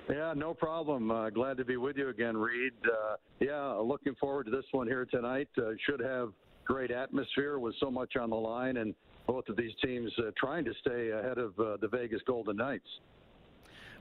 Yeah, 0.10 0.34
no 0.36 0.54
problem. 0.54 1.10
Uh, 1.10 1.30
glad 1.30 1.58
to 1.58 1.66
be 1.66 1.78
with 1.78 1.98
you 1.98 2.10
again, 2.10 2.38
Reed. 2.38 2.74
Uh, 2.86 3.16
yeah, 3.40 3.72
looking 3.74 4.14
forward 4.16 4.46
to 4.46 4.52
this 4.52 4.66
one 4.72 4.88
here 4.88 5.06
tonight. 5.06 5.50
Uh, 5.58 5.72
should 5.90 6.00
have 6.00 6.32
great 6.64 6.92
atmosphere 6.92 7.58
with 7.58 7.76
so 7.80 7.90
much 7.90 8.16
on 8.16 8.30
the 8.30 8.36
line, 8.36 8.78
and 8.78 8.94
both 9.28 9.50
of 9.50 9.58
these 9.58 9.74
teams 9.84 10.12
uh, 10.20 10.32
trying 10.38 10.66
to 10.66 10.74
stay 10.82 11.10
ahead 11.10 11.38
of 11.38 11.60
uh, 11.60 11.78
the 11.78 11.88
Vegas 11.88 12.22
Golden 12.26 12.58
Knights. 12.58 12.88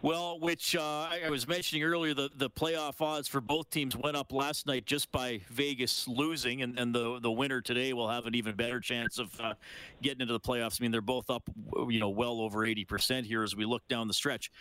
Well, 0.04 0.38
which 0.38 0.76
uh, 0.76 0.82
I 0.82 1.30
was 1.30 1.48
mentioning 1.48 1.82
earlier, 1.82 2.12
the, 2.12 2.28
the 2.36 2.50
playoff 2.50 3.00
odds 3.00 3.26
for 3.26 3.40
both 3.40 3.70
teams 3.70 3.96
went 3.96 4.18
up 4.18 4.34
last 4.34 4.66
night 4.66 4.84
just 4.84 5.10
by 5.10 5.40
Vegas 5.48 6.06
losing, 6.06 6.60
and, 6.60 6.78
and 6.78 6.94
the 6.94 7.18
the 7.20 7.30
winner 7.30 7.62
today 7.62 7.94
will 7.94 8.10
have 8.10 8.26
an 8.26 8.34
even 8.34 8.54
better 8.54 8.80
chance 8.80 9.18
of 9.18 9.40
uh, 9.40 9.54
getting 10.02 10.20
into 10.20 10.34
the 10.34 10.40
playoffs. 10.40 10.78
I 10.78 10.82
mean, 10.82 10.90
they're 10.90 11.00
both 11.00 11.30
up, 11.30 11.48
you 11.88 12.00
know, 12.00 12.10
well 12.10 12.42
over 12.42 12.66
eighty 12.66 12.84
percent 12.84 13.26
here 13.26 13.42
as 13.42 13.56
we 13.56 13.64
look 13.64 13.88
down 13.88 14.06
the 14.06 14.12
stretch. 14.12 14.52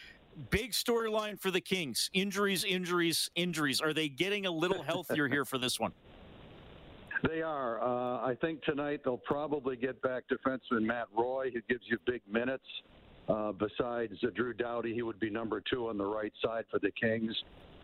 Big 0.49 0.71
storyline 0.71 1.37
for 1.37 1.51
the 1.51 1.59
Kings: 1.59 2.09
injuries, 2.13 2.63
injuries, 2.63 3.29
injuries. 3.35 3.81
Are 3.81 3.91
they 3.91 4.07
getting 4.07 4.45
a 4.45 4.51
little 4.51 4.81
healthier 4.83 5.27
here 5.27 5.43
for 5.43 5.57
this 5.57 5.77
one? 5.77 5.91
They 7.27 7.41
are. 7.41 7.81
Uh, 7.81 8.27
I 8.27 8.35
think 8.41 8.61
tonight 8.63 9.01
they'll 9.05 9.17
probably 9.17 9.77
get 9.77 10.01
back 10.01 10.23
defenseman 10.29 10.81
Matt 10.81 11.07
Roy, 11.17 11.51
who 11.53 11.61
gives 11.69 11.83
you 11.85 11.97
big 12.05 12.21
minutes. 12.29 12.65
Uh, 13.29 13.53
besides 13.53 14.13
uh, 14.23 14.27
Drew 14.35 14.53
Doughty, 14.53 14.93
he 14.93 15.01
would 15.01 15.19
be 15.19 15.29
number 15.29 15.61
two 15.61 15.87
on 15.87 15.97
the 15.97 16.05
right 16.05 16.33
side 16.43 16.65
for 16.69 16.79
the 16.79 16.91
Kings. 16.91 17.33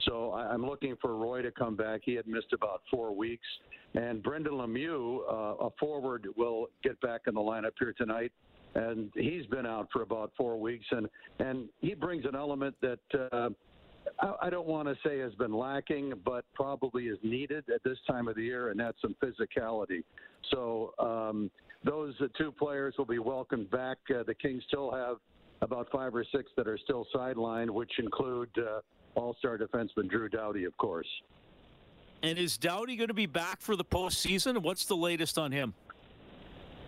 So 0.05 0.31
I, 0.31 0.53
am 0.53 0.65
looking 0.65 0.95
for 1.01 1.15
Roy 1.15 1.41
to 1.41 1.51
come 1.51 1.77
back. 1.77 2.01
He 2.03 2.13
had 2.13 2.27
missed 2.27 2.51
about 2.51 2.81
four 2.91 3.15
weeks. 3.15 3.47
And 3.95 4.21
Brendan 4.21 4.53
Lemieux, 4.53 5.19
uh, 5.29 5.65
a 5.65 5.69
forward, 5.79 6.27
will 6.35 6.67
get 6.83 6.99
back 6.99 7.21
in 7.27 7.35
the 7.35 7.41
lineup 7.41 7.71
here 7.79 7.93
tonight. 7.97 8.33
And 8.75 9.09
he's 9.15 9.45
been 9.45 9.65
out 9.65 9.87
for 9.91 10.01
about 10.01 10.31
four 10.37 10.59
weeks. 10.59 10.85
And, 10.91 11.07
and 11.39 11.69
he 11.79 11.93
brings 11.93 12.25
an 12.25 12.35
element 12.35 12.75
that 12.81 13.29
uh, 13.31 13.49
I, 14.41 14.49
don't 14.49 14.67
want 14.67 14.87
to 14.87 14.95
say 15.05 15.19
has 15.19 15.33
been 15.35 15.53
lacking, 15.53 16.13
but 16.25 16.45
probably 16.53 17.05
is 17.07 17.17
needed 17.23 17.65
at 17.73 17.83
this 17.83 17.97
time 18.07 18.27
of 18.27 18.35
the 18.35 18.43
year, 18.43 18.69
and 18.69 18.79
that's 18.79 18.97
some 19.01 19.15
physicality. 19.23 20.03
So 20.51 20.93
um, 20.99 21.51
those 21.83 22.13
two 22.37 22.51
players 22.51 22.95
will 22.97 23.05
be 23.05 23.19
welcomed 23.19 23.69
back. 23.71 23.97
Uh, 24.09 24.23
the 24.23 24.33
Kings 24.33 24.63
still 24.67 24.91
have 24.91 25.17
about 25.61 25.87
five 25.91 26.15
or 26.15 26.25
six 26.33 26.51
that 26.57 26.67
are 26.67 26.77
still 26.77 27.05
sidelined, 27.13 27.69
which 27.69 27.91
include 27.99 28.49
uh, 28.57 28.79
All-Star 29.15 29.57
defenseman 29.57 30.09
Drew 30.09 30.29
Doughty, 30.29 30.63
of 30.65 30.75
course. 30.77 31.07
And 32.21 32.37
is 32.37 32.57
Doughty 32.57 32.95
going 32.95 33.07
to 33.07 33.13
be 33.13 33.25
back 33.25 33.61
for 33.61 33.75
the 33.75 33.85
postseason? 33.85 34.61
What's 34.61 34.85
the 34.85 34.95
latest 34.95 35.37
on 35.37 35.51
him? 35.51 35.73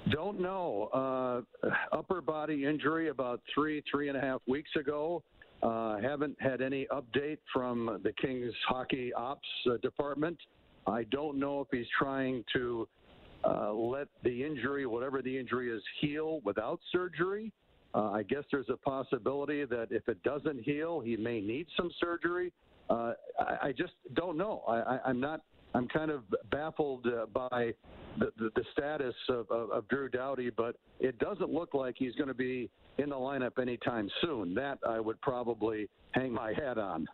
Don't 0.09 0.39
know. 0.39 1.45
Uh, 1.63 1.69
upper 1.91 2.21
body 2.21 2.65
injury 2.65 3.09
about 3.09 3.41
three, 3.53 3.83
three 3.89 4.09
and 4.09 4.17
a 4.17 4.21
half 4.21 4.41
weeks 4.47 4.71
ago. 4.75 5.23
Uh, 5.63 5.97
haven't 5.99 6.35
had 6.41 6.61
any 6.61 6.87
update 6.91 7.37
from 7.53 7.99
the 8.03 8.11
Kings 8.13 8.53
hockey 8.67 9.13
ops 9.13 9.47
uh, 9.69 9.77
department. 9.77 10.37
I 10.87 11.03
don't 11.05 11.37
know 11.37 11.61
if 11.61 11.67
he's 11.71 11.85
trying 11.97 12.43
to 12.53 12.87
uh, 13.43 13.71
let 13.71 14.07
the 14.23 14.43
injury, 14.43 14.85
whatever 14.85 15.21
the 15.21 15.37
injury 15.37 15.75
is, 15.75 15.81
heal 15.99 16.41
without 16.43 16.79
surgery. 16.91 17.51
Uh, 17.93 18.11
I 18.11 18.23
guess 18.23 18.43
there's 18.51 18.69
a 18.69 18.77
possibility 18.77 19.65
that 19.65 19.87
if 19.91 20.07
it 20.07 20.21
doesn't 20.23 20.63
heal, 20.63 20.99
he 20.99 21.17
may 21.17 21.41
need 21.41 21.67
some 21.75 21.91
surgery. 21.99 22.51
Uh, 22.89 23.13
I, 23.39 23.67
I, 23.67 23.71
just 23.71 23.93
don't 24.15 24.37
know. 24.37 24.63
I, 24.67 25.09
am 25.09 25.19
not. 25.19 25.41
I'm 25.73 25.87
kind 25.87 26.11
of 26.11 26.23
baffled 26.51 27.07
uh, 27.07 27.25
by 27.27 27.73
the, 28.19 28.31
the, 28.37 28.49
the 28.55 28.63
status 28.73 29.15
of, 29.29 29.49
of, 29.49 29.71
of, 29.71 29.87
Drew 29.87 30.09
Doughty, 30.09 30.49
but 30.49 30.75
it 30.99 31.17
doesn't 31.19 31.49
look 31.49 31.73
like 31.73 31.95
he's 31.97 32.13
going 32.15 32.27
to 32.27 32.33
be 32.33 32.69
in 32.97 33.09
the 33.09 33.15
lineup 33.15 33.59
anytime 33.59 34.09
soon. 34.21 34.53
That 34.53 34.79
I 34.87 34.99
would 34.99 35.19
probably 35.21 35.89
hang 36.11 36.33
my 36.33 36.53
hat 36.53 36.77
on. 36.77 37.07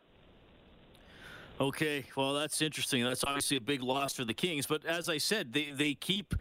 Okay, 1.59 2.05
well, 2.15 2.33
that's 2.35 2.61
interesting. 2.61 3.03
That's 3.03 3.23
obviously 3.23 3.57
a 3.57 3.61
big 3.61 3.81
loss 3.81 4.13
for 4.13 4.25
the 4.25 4.33
Kings. 4.33 4.67
But 4.67 4.85
as 4.85 5.09
I 5.09 5.17
said, 5.17 5.53
they, 5.53 5.71
they 5.71 5.95
keep 5.95 6.35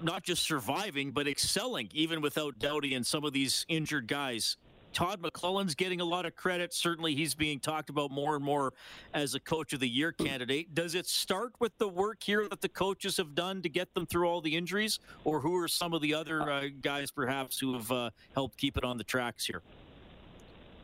not 0.00 0.22
just 0.22 0.42
surviving, 0.42 1.10
but 1.10 1.28
excelling, 1.28 1.90
even 1.92 2.22
without 2.22 2.58
Doughty 2.58 2.94
and 2.94 3.06
some 3.06 3.24
of 3.24 3.34
these 3.34 3.66
injured 3.68 4.06
guys. 4.06 4.56
Todd 4.92 5.22
McLellan's 5.22 5.74
getting 5.74 6.00
a 6.00 6.04
lot 6.04 6.26
of 6.26 6.36
credit. 6.36 6.74
Certainly, 6.74 7.14
he's 7.14 7.34
being 7.34 7.58
talked 7.60 7.90
about 7.90 8.10
more 8.10 8.36
and 8.36 8.44
more 8.44 8.72
as 9.14 9.34
a 9.34 9.40
coach 9.40 9.72
of 9.72 9.80
the 9.80 9.88
year 9.88 10.12
candidate. 10.12 10.74
Does 10.74 10.94
it 10.94 11.06
start 11.06 11.52
with 11.60 11.76
the 11.78 11.88
work 11.88 12.22
here 12.22 12.46
that 12.48 12.60
the 12.60 12.68
coaches 12.68 13.16
have 13.16 13.34
done 13.34 13.62
to 13.62 13.68
get 13.68 13.94
them 13.94 14.06
through 14.06 14.28
all 14.28 14.40
the 14.40 14.54
injuries, 14.54 14.98
or 15.24 15.40
who 15.40 15.56
are 15.56 15.68
some 15.68 15.92
of 15.92 16.02
the 16.02 16.14
other 16.14 16.50
uh, 16.50 16.64
guys 16.80 17.10
perhaps 17.10 17.58
who 17.58 17.74
have 17.74 17.90
uh, 17.90 18.10
helped 18.34 18.56
keep 18.58 18.76
it 18.76 18.84
on 18.84 18.98
the 18.98 19.04
tracks 19.04 19.46
here? 19.46 19.62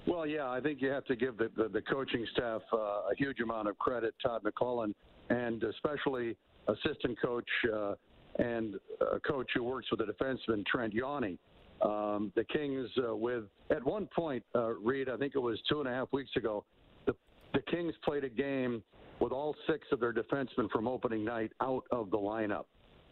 Well, 0.06 0.26
yeah, 0.26 0.48
I 0.48 0.60
think 0.60 0.80
you 0.80 0.88
have 0.88 1.04
to 1.06 1.16
give 1.16 1.36
the, 1.36 1.50
the, 1.54 1.68
the 1.68 1.82
coaching 1.82 2.26
staff 2.32 2.62
uh, 2.72 2.76
a 2.76 3.14
huge 3.16 3.40
amount 3.40 3.68
of 3.68 3.78
credit, 3.78 4.14
Todd 4.24 4.42
McLellan, 4.42 4.94
and 5.28 5.62
especially 5.62 6.34
assistant 6.66 7.20
coach 7.20 7.48
uh, 7.74 7.94
and 8.38 8.76
a 9.00 9.20
coach 9.20 9.50
who 9.54 9.62
works 9.62 9.88
with 9.90 10.00
the 10.00 10.06
defenseman, 10.10 10.64
Trent 10.64 10.94
Yawney. 10.94 11.36
Um, 11.82 12.32
the 12.34 12.44
Kings, 12.44 12.88
uh, 12.98 13.14
with 13.14 13.44
at 13.70 13.84
one 13.84 14.08
point, 14.14 14.42
uh, 14.54 14.70
Reed, 14.70 15.08
I 15.08 15.16
think 15.16 15.34
it 15.34 15.40
was 15.40 15.58
two 15.68 15.80
and 15.80 15.88
a 15.88 15.92
half 15.92 16.08
weeks 16.12 16.30
ago, 16.36 16.64
the, 17.06 17.14
the 17.54 17.60
Kings 17.70 17.94
played 18.04 18.24
a 18.24 18.28
game 18.28 18.82
with 19.20 19.32
all 19.32 19.54
six 19.68 19.86
of 19.92 20.00
their 20.00 20.12
defensemen 20.12 20.70
from 20.70 20.88
opening 20.88 21.24
night 21.24 21.52
out 21.60 21.84
of 21.90 22.10
the 22.10 22.16
lineup. 22.16 22.64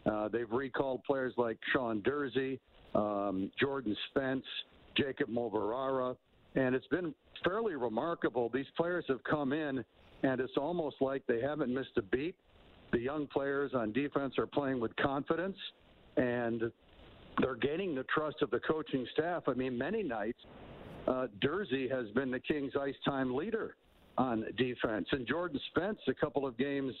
Uh, 0.05 0.27
they've 0.29 0.51
recalled 0.51 1.03
players 1.03 1.33
like 1.37 1.57
Sean 1.73 2.01
Durzi, 2.01 2.59
um, 2.95 3.51
Jordan 3.59 3.95
Spence, 4.09 4.45
Jacob 4.95 5.29
Moverare, 5.29 6.15
and 6.55 6.73
it's 6.75 6.87
been 6.87 7.13
fairly 7.43 7.75
remarkable. 7.75 8.49
These 8.53 8.65
players 8.75 9.05
have 9.09 9.23
come 9.23 9.53
in, 9.53 9.83
and 10.23 10.41
it's 10.41 10.57
almost 10.57 10.97
like 11.01 11.23
they 11.27 11.41
haven't 11.41 11.73
missed 11.73 11.97
a 11.97 12.01
beat. 12.01 12.35
The 12.91 12.99
young 12.99 13.27
players 13.27 13.71
on 13.73 13.91
defense 13.91 14.35
are 14.37 14.47
playing 14.47 14.79
with 14.79 14.95
confidence, 14.95 15.57
and 16.15 16.71
they're 17.39 17.55
gaining 17.55 17.95
the 17.95 18.03
trust 18.03 18.37
of 18.41 18.49
the 18.51 18.59
coaching 18.59 19.05
staff. 19.13 19.43
I 19.47 19.53
mean, 19.53 19.77
many 19.77 20.03
nights, 20.03 20.39
uh, 21.07 21.27
Durzi 21.41 21.89
has 21.89 22.09
been 22.11 22.31
the 22.31 22.39
Kings' 22.39 22.73
ice 22.79 22.95
time 23.05 23.35
leader 23.35 23.75
on 24.17 24.45
defense, 24.57 25.07
and 25.11 25.27
Jordan 25.27 25.59
Spence, 25.69 25.99
a 26.07 26.13
couple 26.13 26.45
of 26.45 26.57
games 26.57 26.93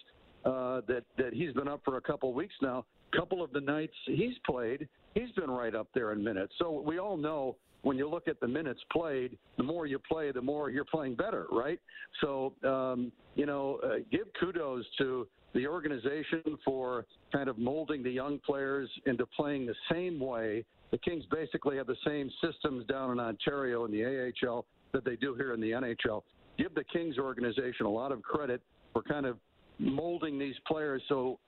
uh, 0.45 0.81
that 0.87 1.03
that 1.17 1.33
he's 1.33 1.53
been 1.53 1.67
up 1.67 1.81
for 1.83 1.97
a 1.97 2.01
couple 2.01 2.29
of 2.29 2.35
weeks 2.35 2.55
now. 2.61 2.85
A 3.13 3.17
couple 3.17 3.43
of 3.43 3.51
the 3.51 3.61
nights 3.61 3.93
he's 4.05 4.37
played, 4.45 4.87
he's 5.13 5.31
been 5.31 5.49
right 5.49 5.73
up 5.73 5.87
there 5.93 6.11
in 6.11 6.23
minutes. 6.23 6.53
So 6.59 6.83
we 6.85 6.99
all 6.99 7.17
know 7.17 7.55
when 7.81 7.97
you 7.97 8.09
look 8.09 8.27
at 8.27 8.39
the 8.39 8.47
minutes 8.47 8.81
played, 8.91 9.37
the 9.55 9.63
more 9.63 9.85
you 9.85 9.99
play, 9.99 10.31
the 10.31 10.41
more 10.41 10.69
you're 10.69 10.85
playing 10.85 11.15
better, 11.15 11.47
right? 11.51 11.79
So, 12.21 12.53
um, 12.63 13.11
you 13.35 13.45
know, 13.45 13.79
uh, 13.83 13.99
give 14.11 14.27
kudos 14.39 14.85
to 14.97 15.27
the 15.57 15.67
organization 15.67 16.41
for 16.63 17.05
kind 17.33 17.49
of 17.49 17.57
molding 17.57 18.03
the 18.03 18.11
young 18.11 18.39
players 18.45 18.89
into 19.05 19.25
playing 19.25 19.65
the 19.65 19.75
same 19.91 20.19
way. 20.19 20.63
The 20.91 20.97
Kings 20.99 21.23
basically 21.31 21.77
have 21.77 21.87
the 21.87 21.97
same 22.05 22.29
systems 22.41 22.85
down 22.85 23.11
in 23.11 23.19
Ontario 23.19 23.83
in 23.85 23.91
the 23.91 24.31
AHL 24.45 24.65
that 24.93 25.03
they 25.03 25.15
do 25.15 25.33
here 25.33 25.53
in 25.53 25.59
the 25.59 25.71
NHL. 25.71 26.21
Give 26.57 26.73
the 26.75 26.83
Kings 26.85 27.17
organization 27.17 27.85
a 27.85 27.89
lot 27.89 28.11
of 28.11 28.21
credit 28.21 28.61
for 28.93 29.01
kind 29.01 29.25
of 29.25 29.37
molding 29.79 30.39
these 30.39 30.55
players 30.65 31.01
so 31.09 31.39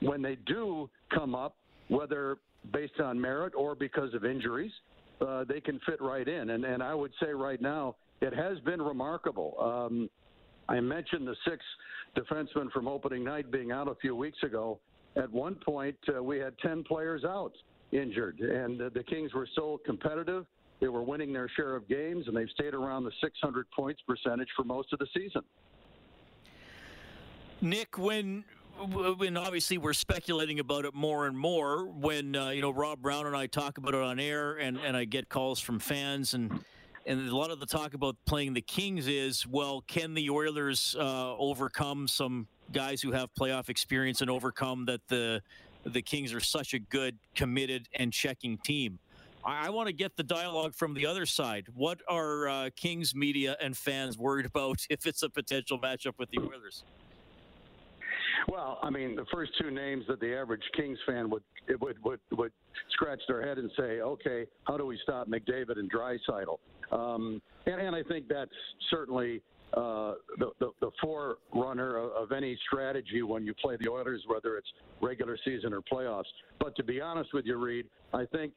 when 0.00 0.22
they 0.22 0.36
do 0.46 0.88
come 1.14 1.34
up, 1.34 1.56
whether 1.88 2.38
based 2.72 2.98
on 3.00 3.20
merit 3.20 3.52
or 3.56 3.74
because 3.74 4.14
of 4.14 4.24
injuries, 4.24 4.72
uh, 5.20 5.44
they 5.44 5.60
can 5.60 5.78
fit 5.86 6.00
right 6.00 6.26
in. 6.26 6.50
And, 6.50 6.64
and 6.64 6.82
I 6.82 6.94
would 6.94 7.12
say 7.22 7.30
right 7.32 7.60
now, 7.60 7.96
it 8.20 8.34
has 8.34 8.58
been 8.60 8.80
remarkable. 8.80 9.54
Um, 9.60 10.10
I 10.70 10.78
mentioned 10.78 11.26
the 11.26 11.34
six 11.44 11.64
defensemen 12.16 12.70
from 12.70 12.86
opening 12.86 13.24
night 13.24 13.50
being 13.50 13.72
out 13.72 13.88
a 13.88 13.94
few 13.96 14.14
weeks 14.14 14.38
ago. 14.44 14.78
At 15.16 15.30
one 15.30 15.56
point, 15.56 15.96
uh, 16.16 16.22
we 16.22 16.38
had 16.38 16.56
10 16.60 16.84
players 16.84 17.24
out 17.24 17.52
injured, 17.90 18.38
and 18.38 18.80
uh, 18.80 18.90
the 18.94 19.02
Kings 19.02 19.34
were 19.34 19.48
still 19.50 19.78
competitive. 19.84 20.46
They 20.80 20.86
were 20.86 21.02
winning 21.02 21.32
their 21.32 21.48
share 21.56 21.74
of 21.74 21.88
games, 21.88 22.28
and 22.28 22.36
they've 22.36 22.48
stayed 22.54 22.72
around 22.72 23.02
the 23.02 23.10
600 23.20 23.66
points 23.72 24.00
percentage 24.06 24.48
for 24.56 24.64
most 24.64 24.92
of 24.92 25.00
the 25.00 25.08
season. 25.12 25.42
Nick, 27.60 27.98
when 27.98 28.44
when 29.18 29.36
obviously 29.36 29.76
we're 29.76 29.92
speculating 29.92 30.58
about 30.58 30.86
it 30.86 30.94
more 30.94 31.26
and 31.26 31.36
more 31.36 31.84
when 31.86 32.34
uh, 32.34 32.48
you 32.48 32.62
know 32.62 32.70
Rob 32.70 33.02
Brown 33.02 33.26
and 33.26 33.36
I 33.36 33.46
talk 33.46 33.76
about 33.76 33.92
it 33.92 34.00
on 34.00 34.18
air 34.18 34.54
and, 34.54 34.78
and 34.78 34.96
I 34.96 35.04
get 35.04 35.28
calls 35.28 35.60
from 35.60 35.80
fans 35.80 36.32
and 36.32 36.64
and 37.06 37.28
a 37.28 37.36
lot 37.36 37.50
of 37.50 37.60
the 37.60 37.66
talk 37.66 37.94
about 37.94 38.16
playing 38.26 38.54
the 38.54 38.60
Kings 38.60 39.06
is 39.06 39.46
well 39.46 39.82
can 39.86 40.14
the 40.14 40.30
Oilers 40.30 40.96
uh, 40.98 41.36
overcome 41.36 42.06
some 42.06 42.46
guys 42.72 43.00
who 43.00 43.12
have 43.12 43.30
playoff 43.38 43.68
experience 43.68 44.20
and 44.20 44.30
overcome 44.30 44.84
that 44.86 45.00
the 45.08 45.42
the 45.84 46.02
Kings 46.02 46.34
are 46.34 46.40
such 46.40 46.74
a 46.74 46.78
good 46.78 47.18
committed 47.34 47.88
and 47.94 48.12
checking 48.12 48.58
team? 48.58 48.98
I, 49.44 49.66
I 49.66 49.70
want 49.70 49.86
to 49.86 49.92
get 49.92 50.16
the 50.16 50.22
dialogue 50.22 50.74
from 50.74 50.94
the 50.94 51.06
other 51.06 51.26
side. 51.26 51.66
What 51.74 52.00
are 52.08 52.48
uh, 52.48 52.70
Kings 52.76 53.14
media 53.14 53.56
and 53.60 53.76
fans 53.76 54.18
worried 54.18 54.46
about 54.46 54.86
if 54.90 55.06
it's 55.06 55.22
a 55.22 55.30
potential 55.30 55.78
matchup 55.78 56.18
with 56.18 56.30
the 56.30 56.38
Oilers 56.38 56.84
Well, 58.48 58.78
I 58.82 58.90
mean, 58.90 59.16
the 59.16 59.26
first 59.32 59.52
two 59.60 59.70
names 59.70 60.04
that 60.08 60.20
the 60.20 60.36
average 60.36 60.62
Kings 60.76 60.98
fan 61.06 61.30
would 61.30 61.42
would 61.80 61.96
would 62.04 62.20
would 62.32 62.52
scratch 62.92 63.20
their 63.28 63.42
head 63.42 63.58
and 63.58 63.70
say, 63.76 64.00
okay, 64.00 64.46
how 64.64 64.76
do 64.76 64.86
we 64.86 64.98
stop 65.02 65.28
McDavid 65.28 65.78
and 65.78 65.90
Draisaitl? 65.90 66.58
Um, 66.92 67.40
and, 67.66 67.80
and 67.80 67.94
I 67.94 68.02
think 68.02 68.26
that's 68.28 68.50
certainly 68.90 69.42
uh, 69.74 70.14
the, 70.38 70.50
the, 70.58 70.70
the 70.80 70.90
forerunner 71.00 71.96
of, 71.96 72.10
of 72.12 72.32
any 72.32 72.58
strategy 72.66 73.22
when 73.22 73.44
you 73.44 73.54
play 73.54 73.76
the 73.80 73.88
Oilers, 73.88 74.22
whether 74.26 74.56
it's 74.56 74.66
regular 75.00 75.38
season 75.44 75.72
or 75.72 75.80
playoffs. 75.80 76.24
But 76.58 76.74
to 76.76 76.82
be 76.82 77.00
honest 77.00 77.32
with 77.32 77.46
you, 77.46 77.56
Reed, 77.56 77.86
I 78.12 78.24
think 78.26 78.52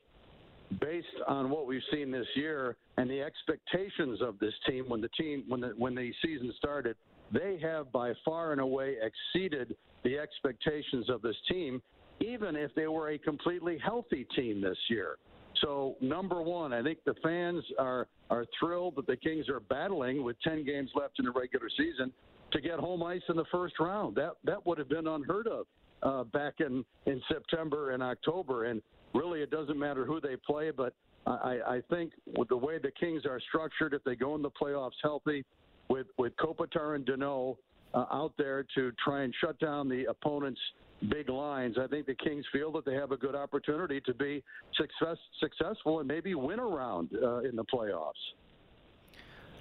based 0.81 1.07
on 1.27 1.49
what 1.49 1.67
we've 1.67 1.83
seen 1.91 2.09
this 2.09 2.25
year 2.35 2.75
and 2.97 3.09
the 3.09 3.21
expectations 3.21 4.21
of 4.21 4.39
this 4.39 4.53
team 4.67 4.85
when 4.87 5.01
the 5.01 5.09
team 5.09 5.43
when 5.47 5.61
the 5.61 5.73
when 5.77 5.93
the 5.93 6.11
season 6.23 6.51
started, 6.57 6.95
they 7.33 7.59
have 7.61 7.91
by 7.91 8.13
far 8.23 8.51
and 8.51 8.61
away 8.61 8.95
exceeded 9.01 9.75
the 10.03 10.17
expectations 10.17 11.09
of 11.09 11.21
this 11.21 11.35
team, 11.49 11.81
even 12.19 12.55
if 12.55 12.73
they 12.75 12.87
were 12.87 13.09
a 13.09 13.17
completely 13.17 13.77
healthy 13.83 14.25
team 14.35 14.61
this 14.61 14.77
year. 14.89 15.17
So 15.61 15.95
number 16.01 16.41
one, 16.41 16.73
I 16.73 16.83
think 16.83 16.99
the 17.05 17.15
fans 17.23 17.63
are 17.79 18.07
are 18.29 18.45
thrilled 18.59 18.95
that 18.95 19.07
the 19.07 19.15
Kings 19.15 19.49
are 19.49 19.59
battling 19.59 20.23
with 20.23 20.35
10 20.41 20.65
games 20.65 20.89
left 20.95 21.19
in 21.19 21.25
the 21.25 21.31
regular 21.31 21.69
season 21.77 22.11
to 22.51 22.61
get 22.61 22.79
home 22.79 23.03
ice 23.03 23.21
in 23.29 23.35
the 23.35 23.45
first 23.51 23.79
round. 23.79 24.15
That 24.15 24.33
that 24.43 24.65
would 24.65 24.77
have 24.77 24.89
been 24.89 25.07
unheard 25.07 25.47
of 25.47 25.65
uh, 26.01 26.23
back 26.25 26.55
in 26.59 26.83
in 27.05 27.21
September 27.27 27.91
and 27.91 28.03
October. 28.03 28.65
And 28.65 28.81
really, 29.13 29.41
it 29.41 29.51
doesn't 29.51 29.77
matter 29.77 30.05
who 30.05 30.19
they 30.19 30.35
play, 30.35 30.71
but 30.71 30.93
I, 31.25 31.59
I 31.67 31.81
think 31.89 32.11
with 32.37 32.49
the 32.49 32.57
way 32.57 32.79
the 32.79 32.91
Kings 32.91 33.25
are 33.25 33.39
structured, 33.47 33.93
if 33.93 34.03
they 34.03 34.15
go 34.15 34.35
in 34.35 34.41
the 34.41 34.51
playoffs 34.51 34.99
healthy, 35.01 35.45
with 35.89 36.07
with 36.17 36.35
Kopitar 36.37 36.95
and 36.95 37.05
Danault 37.05 37.57
uh, 37.93 38.05
out 38.11 38.33
there 38.37 38.65
to 38.75 38.91
try 39.03 39.23
and 39.23 39.33
shut 39.39 39.59
down 39.59 39.89
the 39.89 40.05
opponent's 40.05 40.61
big 41.09 41.29
lines, 41.29 41.75
I 41.79 41.87
think 41.87 42.05
the 42.05 42.15
Kings 42.15 42.45
feel 42.51 42.71
that 42.73 42.85
they 42.85 42.93
have 42.93 43.11
a 43.11 43.17
good 43.17 43.35
opportunity 43.35 44.01
to 44.01 44.13
be 44.13 44.43
success, 44.75 45.17
successful 45.39 45.99
and 45.99 46.07
maybe 46.07 46.33
win 46.35 46.59
a 46.59 46.65
round 46.65 47.09
uh, 47.21 47.39
in 47.39 47.55
the 47.55 47.65
playoffs. 47.65 48.13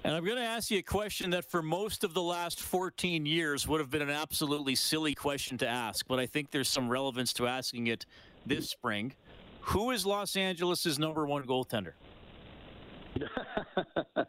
And 0.05 0.13
I'm 0.13 0.25
going 0.25 0.37
to 0.37 0.43
ask 0.43 0.69
you 0.69 0.79
a 0.79 0.83
question 0.83 1.29
that 1.29 1.45
for 1.45 1.61
most 1.61 2.03
of 2.03 2.13
the 2.13 2.21
last 2.21 2.59
14 2.59 3.25
years 3.25 3.67
would 3.67 3.79
have 3.79 3.89
been 3.89 4.01
an 4.01 4.09
absolutely 4.09 4.75
silly 4.75 5.15
question 5.15 5.57
to 5.59 5.67
ask, 5.67 6.05
but 6.07 6.19
I 6.19 6.25
think 6.25 6.51
there's 6.51 6.67
some 6.67 6.89
relevance 6.89 7.31
to 7.33 7.47
asking 7.47 7.87
it 7.87 8.05
this 8.45 8.69
spring. 8.69 9.13
Who 9.61 9.91
is 9.91 10.05
Los 10.05 10.35
Angeles' 10.35 10.99
number 10.99 11.25
one 11.25 11.43
goaltender? 11.43 11.93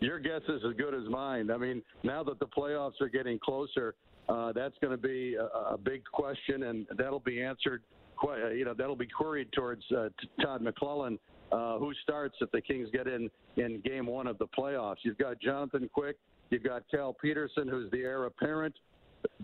Your 0.00 0.18
guess 0.18 0.42
is 0.48 0.62
as 0.68 0.74
good 0.76 0.94
as 0.94 1.08
mine. 1.08 1.50
I 1.50 1.56
mean, 1.56 1.82
now 2.02 2.22
that 2.24 2.38
the 2.38 2.46
playoffs 2.46 3.00
are 3.00 3.08
getting 3.08 3.38
closer, 3.38 3.94
uh, 4.28 4.52
that's 4.52 4.74
going 4.80 4.90
to 4.90 5.02
be 5.02 5.36
a, 5.36 5.44
a, 5.74 5.78
big 5.78 6.04
question, 6.04 6.64
and 6.64 6.86
that'll 6.96 7.20
be 7.20 7.42
answered. 7.42 7.82
Quite, 8.16 8.42
uh, 8.42 8.48
you 8.50 8.64
know, 8.64 8.74
that'll 8.74 8.96
be 8.96 9.06
queried 9.06 9.50
towards 9.52 9.82
uh, 9.96 10.08
Todd 10.42 10.62
McLellan, 10.62 11.18
uh, 11.50 11.78
who 11.78 11.92
starts 12.02 12.36
if 12.40 12.50
the 12.50 12.60
Kings 12.60 12.88
get 12.92 13.06
in 13.06 13.30
in 13.56 13.80
Game 13.80 14.06
One 14.06 14.26
of 14.26 14.36
the 14.38 14.46
playoffs. 14.46 14.96
You've 15.02 15.18
got 15.18 15.40
Jonathan 15.40 15.88
Quick, 15.92 16.16
you've 16.50 16.64
got 16.64 16.82
Cal 16.90 17.14
Petersen, 17.14 17.68
who's 17.68 17.90
the 17.90 18.00
heir 18.00 18.26
apparent. 18.26 18.74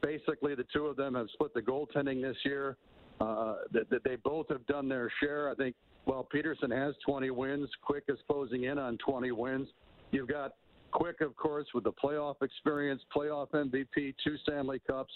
Basically, 0.02 0.54
the 0.54 0.66
two 0.72 0.86
of 0.86 0.96
them 0.96 1.14
have 1.14 1.26
split 1.32 1.54
the 1.54 1.62
goaltending 1.62 2.20
this 2.20 2.36
year. 2.44 2.76
Uh, 3.20 3.56
that, 3.72 3.88
that 3.90 4.02
they 4.04 4.16
both 4.16 4.48
have 4.48 4.66
done 4.66 4.88
their 4.88 5.10
share. 5.20 5.50
I 5.50 5.54
think. 5.54 5.74
Well, 6.06 6.26
Petersen 6.30 6.70
has 6.70 6.94
20 7.06 7.30
wins. 7.30 7.68
Quick 7.80 8.04
is 8.08 8.18
closing 8.28 8.64
in 8.64 8.78
on 8.78 8.98
20 8.98 9.32
wins. 9.32 9.68
You've 10.10 10.28
got 10.28 10.52
Quick, 10.94 11.20
of 11.22 11.36
course, 11.36 11.66
with 11.74 11.82
the 11.82 11.92
playoff 11.92 12.40
experience, 12.40 13.02
playoff 13.14 13.50
MVP, 13.50 14.14
two 14.22 14.36
Stanley 14.44 14.80
Cups, 14.86 15.12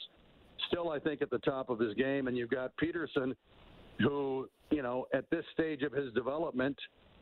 still, 0.66 0.90
I 0.90 0.98
think, 0.98 1.22
at 1.22 1.30
the 1.30 1.38
top 1.38 1.70
of 1.70 1.78
his 1.78 1.94
game. 1.94 2.26
And 2.26 2.36
you've 2.36 2.50
got 2.50 2.76
Petersen, 2.78 3.32
who, 4.00 4.48
you 4.72 4.82
know, 4.82 5.06
at 5.14 5.30
this 5.30 5.44
stage 5.54 5.82
of 5.82 5.92
his 5.92 6.12
development, 6.14 6.76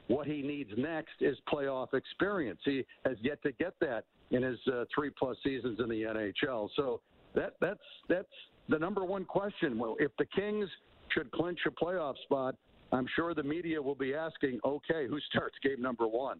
what 0.08 0.26
he 0.26 0.40
needs 0.40 0.70
next 0.78 1.20
is 1.20 1.36
playoff 1.52 1.92
experience. 1.92 2.58
He 2.64 2.86
has 3.04 3.18
yet 3.20 3.42
to 3.42 3.52
get 3.52 3.74
that 3.82 4.04
in 4.30 4.42
his 4.42 4.58
uh, 4.72 4.84
three 4.94 5.10
plus 5.10 5.36
seasons 5.44 5.78
in 5.78 5.90
the 5.90 6.02
NHL. 6.02 6.70
So 6.76 7.02
that 7.34 7.56
that's 7.60 7.78
that's 8.08 8.26
the 8.68 8.78
number 8.78 9.04
one 9.04 9.24
question. 9.24 9.78
Well, 9.78 9.96
if 9.98 10.10
the 10.18 10.26
Kings 10.26 10.68
should 11.08 11.30
clinch 11.32 11.60
a 11.66 11.70
playoff 11.70 12.14
spot, 12.24 12.54
I'm 12.92 13.06
sure 13.14 13.34
the 13.34 13.42
media 13.42 13.80
will 13.80 13.94
be 13.94 14.14
asking, 14.14 14.60
okay, 14.64 15.06
who 15.08 15.18
starts 15.30 15.56
game 15.62 15.80
number 15.80 16.06
one? 16.06 16.38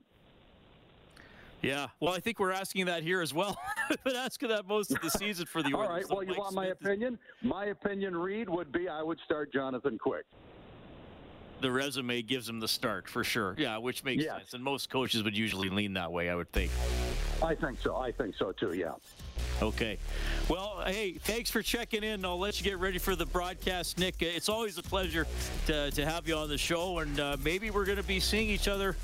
Yeah, 1.62 1.88
well, 2.00 2.12
I 2.14 2.20
think 2.20 2.38
we're 2.38 2.52
asking 2.52 2.86
that 2.86 3.02
here 3.02 3.22
as 3.22 3.32
well. 3.34 3.56
We've 3.90 4.04
been 4.04 4.16
asking 4.16 4.50
that 4.50 4.66
most 4.66 4.90
of 4.92 5.00
the 5.00 5.10
season 5.10 5.46
for 5.46 5.62
the 5.62 5.72
All 5.74 5.88
right. 5.88 6.04
Well, 6.08 6.22
you 6.22 6.28
Mike 6.30 6.38
want 6.38 6.54
my 6.54 6.66
Smith 6.66 6.78
opinion? 6.82 7.18
My 7.42 7.66
opinion, 7.66 8.16
Reed, 8.16 8.48
would 8.48 8.70
be 8.72 8.88
I 8.88 9.02
would 9.02 9.18
start 9.24 9.52
Jonathan 9.52 9.98
Quick. 9.98 10.26
The 11.62 11.70
resume 11.70 12.20
gives 12.22 12.48
him 12.48 12.60
the 12.60 12.68
start 12.68 13.08
for 13.08 13.24
sure. 13.24 13.54
Yeah, 13.58 13.78
which 13.78 14.04
makes 14.04 14.22
Yes. 14.22 14.36
sense. 14.36 14.54
And 14.54 14.62
most 14.62 14.90
coaches 14.90 15.22
would 15.22 15.36
usually 15.36 15.70
lean 15.70 15.94
that 15.94 16.12
way, 16.12 16.28
I 16.28 16.34
would 16.34 16.52
think. 16.52 16.70
I 17.42 17.54
think 17.54 17.80
so. 17.80 17.96
I 17.96 18.12
think 18.12 18.34
so 18.36 18.52
too. 18.52 18.72
Yeah. 18.72 18.92
Okay. 19.62 19.98
Well, 20.48 20.82
hey, 20.86 21.12
thanks 21.12 21.50
for 21.50 21.62
checking 21.62 22.02
in. 22.02 22.24
I'll 22.24 22.38
let 22.38 22.58
you 22.58 22.64
get 22.64 22.78
ready 22.78 22.98
for 22.98 23.16
the 23.16 23.26
broadcast, 23.26 23.98
Nick. 23.98 24.16
It's 24.20 24.48
always 24.48 24.78
a 24.78 24.82
pleasure 24.82 25.26
to, 25.66 25.90
to 25.90 26.04
have 26.04 26.28
you 26.28 26.34
on 26.36 26.48
the 26.48 26.58
show, 26.58 26.98
and 26.98 27.18
uh, 27.18 27.36
maybe 27.42 27.70
we're 27.70 27.84
going 27.84 27.96
to 27.96 28.02
be 28.02 28.20
seeing 28.20 28.48
each 28.48 28.68
other 28.68 28.96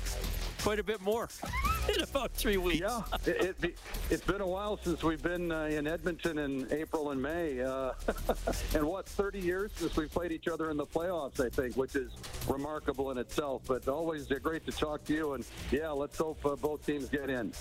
quite 0.63 0.79
a 0.79 0.83
bit 0.83 1.01
more 1.01 1.27
in 1.93 2.01
about 2.01 2.31
three 2.31 2.55
weeks. 2.55 2.79
Yeah, 2.79 3.01
it, 3.25 3.57
it, 3.61 3.77
it's 4.09 4.23
been 4.23 4.39
a 4.39 4.47
while 4.47 4.79
since 4.81 5.03
we've 5.03 5.21
been 5.21 5.51
uh, 5.51 5.65
in 5.65 5.85
Edmonton 5.87 6.39
in 6.39 6.71
April 6.71 7.11
and 7.11 7.21
May. 7.21 7.61
Uh, 7.61 7.91
and 8.73 8.85
what, 8.85 9.05
30 9.05 9.39
years 9.39 9.71
since 9.75 9.95
we 9.97 10.07
played 10.07 10.31
each 10.31 10.47
other 10.47 10.71
in 10.71 10.77
the 10.77 10.85
playoffs, 10.85 11.45
I 11.45 11.49
think, 11.49 11.75
which 11.75 11.95
is 11.95 12.13
remarkable 12.47 13.11
in 13.11 13.17
itself. 13.17 13.63
But 13.67 13.89
always 13.89 14.31
uh, 14.31 14.35
great 14.41 14.65
to 14.65 14.71
talk 14.71 15.03
to 15.05 15.13
you. 15.13 15.33
And 15.33 15.45
yeah, 15.69 15.89
let's 15.89 16.17
hope 16.17 16.43
uh, 16.45 16.55
both 16.55 16.85
teams 16.85 17.09
get 17.09 17.29
in. 17.29 17.51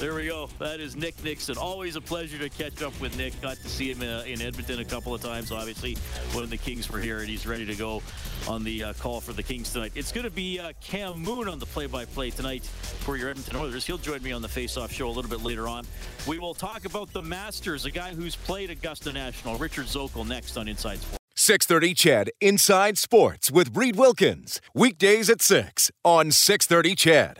There 0.00 0.16
we 0.16 0.26
go. 0.26 0.48
That 0.58 0.80
is 0.80 0.96
Nick 0.96 1.22
Nickson. 1.22 1.56
Always 1.56 1.94
a 1.94 2.00
pleasure 2.00 2.38
to 2.38 2.48
catch 2.48 2.82
up 2.82 3.00
with 3.00 3.16
Nick. 3.16 3.40
Got 3.40 3.58
to 3.58 3.68
see 3.68 3.92
him 3.92 4.02
uh, 4.02 4.24
in 4.24 4.42
Edmonton 4.42 4.80
a 4.80 4.84
couple 4.84 5.14
of 5.14 5.22
times, 5.22 5.52
obviously, 5.52 5.94
when 6.32 6.50
the 6.50 6.56
Kings 6.56 6.90
were 6.90 6.98
here, 6.98 7.20
and 7.20 7.28
he's 7.28 7.46
ready 7.46 7.64
to 7.64 7.76
go 7.76 8.02
on 8.48 8.64
the 8.64 8.84
uh, 8.84 8.92
call 8.94 9.20
for 9.20 9.32
the 9.32 9.42
Kings 9.42 9.72
tonight. 9.72 9.92
It's 9.94 10.12
going 10.12 10.24
to 10.24 10.30
be 10.30 10.58
uh, 10.58 10.72
Cam 10.80 11.20
Moon 11.20 11.48
on 11.48 11.58
the 11.58 11.66
play-by-play 11.66 12.30
tonight 12.30 12.64
for 12.64 13.16
your 13.16 13.30
Edmonton 13.30 13.56
Oilers. 13.56 13.86
He'll 13.86 13.98
join 13.98 14.22
me 14.22 14.32
on 14.32 14.42
the 14.42 14.48
face-off 14.48 14.92
show 14.92 15.08
a 15.08 15.10
little 15.10 15.30
bit 15.30 15.42
later 15.42 15.68
on. 15.68 15.86
We 16.26 16.38
will 16.38 16.54
talk 16.54 16.84
about 16.84 17.12
the 17.12 17.22
Masters, 17.22 17.84
a 17.84 17.90
guy 17.90 18.14
who's 18.14 18.36
played 18.36 18.70
Augusta 18.70 19.12
National, 19.12 19.58
Richard 19.58 19.86
Zokol, 19.86 20.26
next 20.26 20.56
on 20.56 20.68
Inside 20.68 20.98
Sports. 20.98 21.18
630 21.36 21.94
CHED 21.94 22.30
Inside 22.40 22.96
Sports 22.96 23.50
with 23.50 23.76
Reed 23.76 23.96
Wilkins. 23.96 24.60
Weekdays 24.72 25.28
at 25.28 25.42
6 25.42 25.90
on 26.04 26.30
630 26.30 26.94
CHED. 26.94 27.38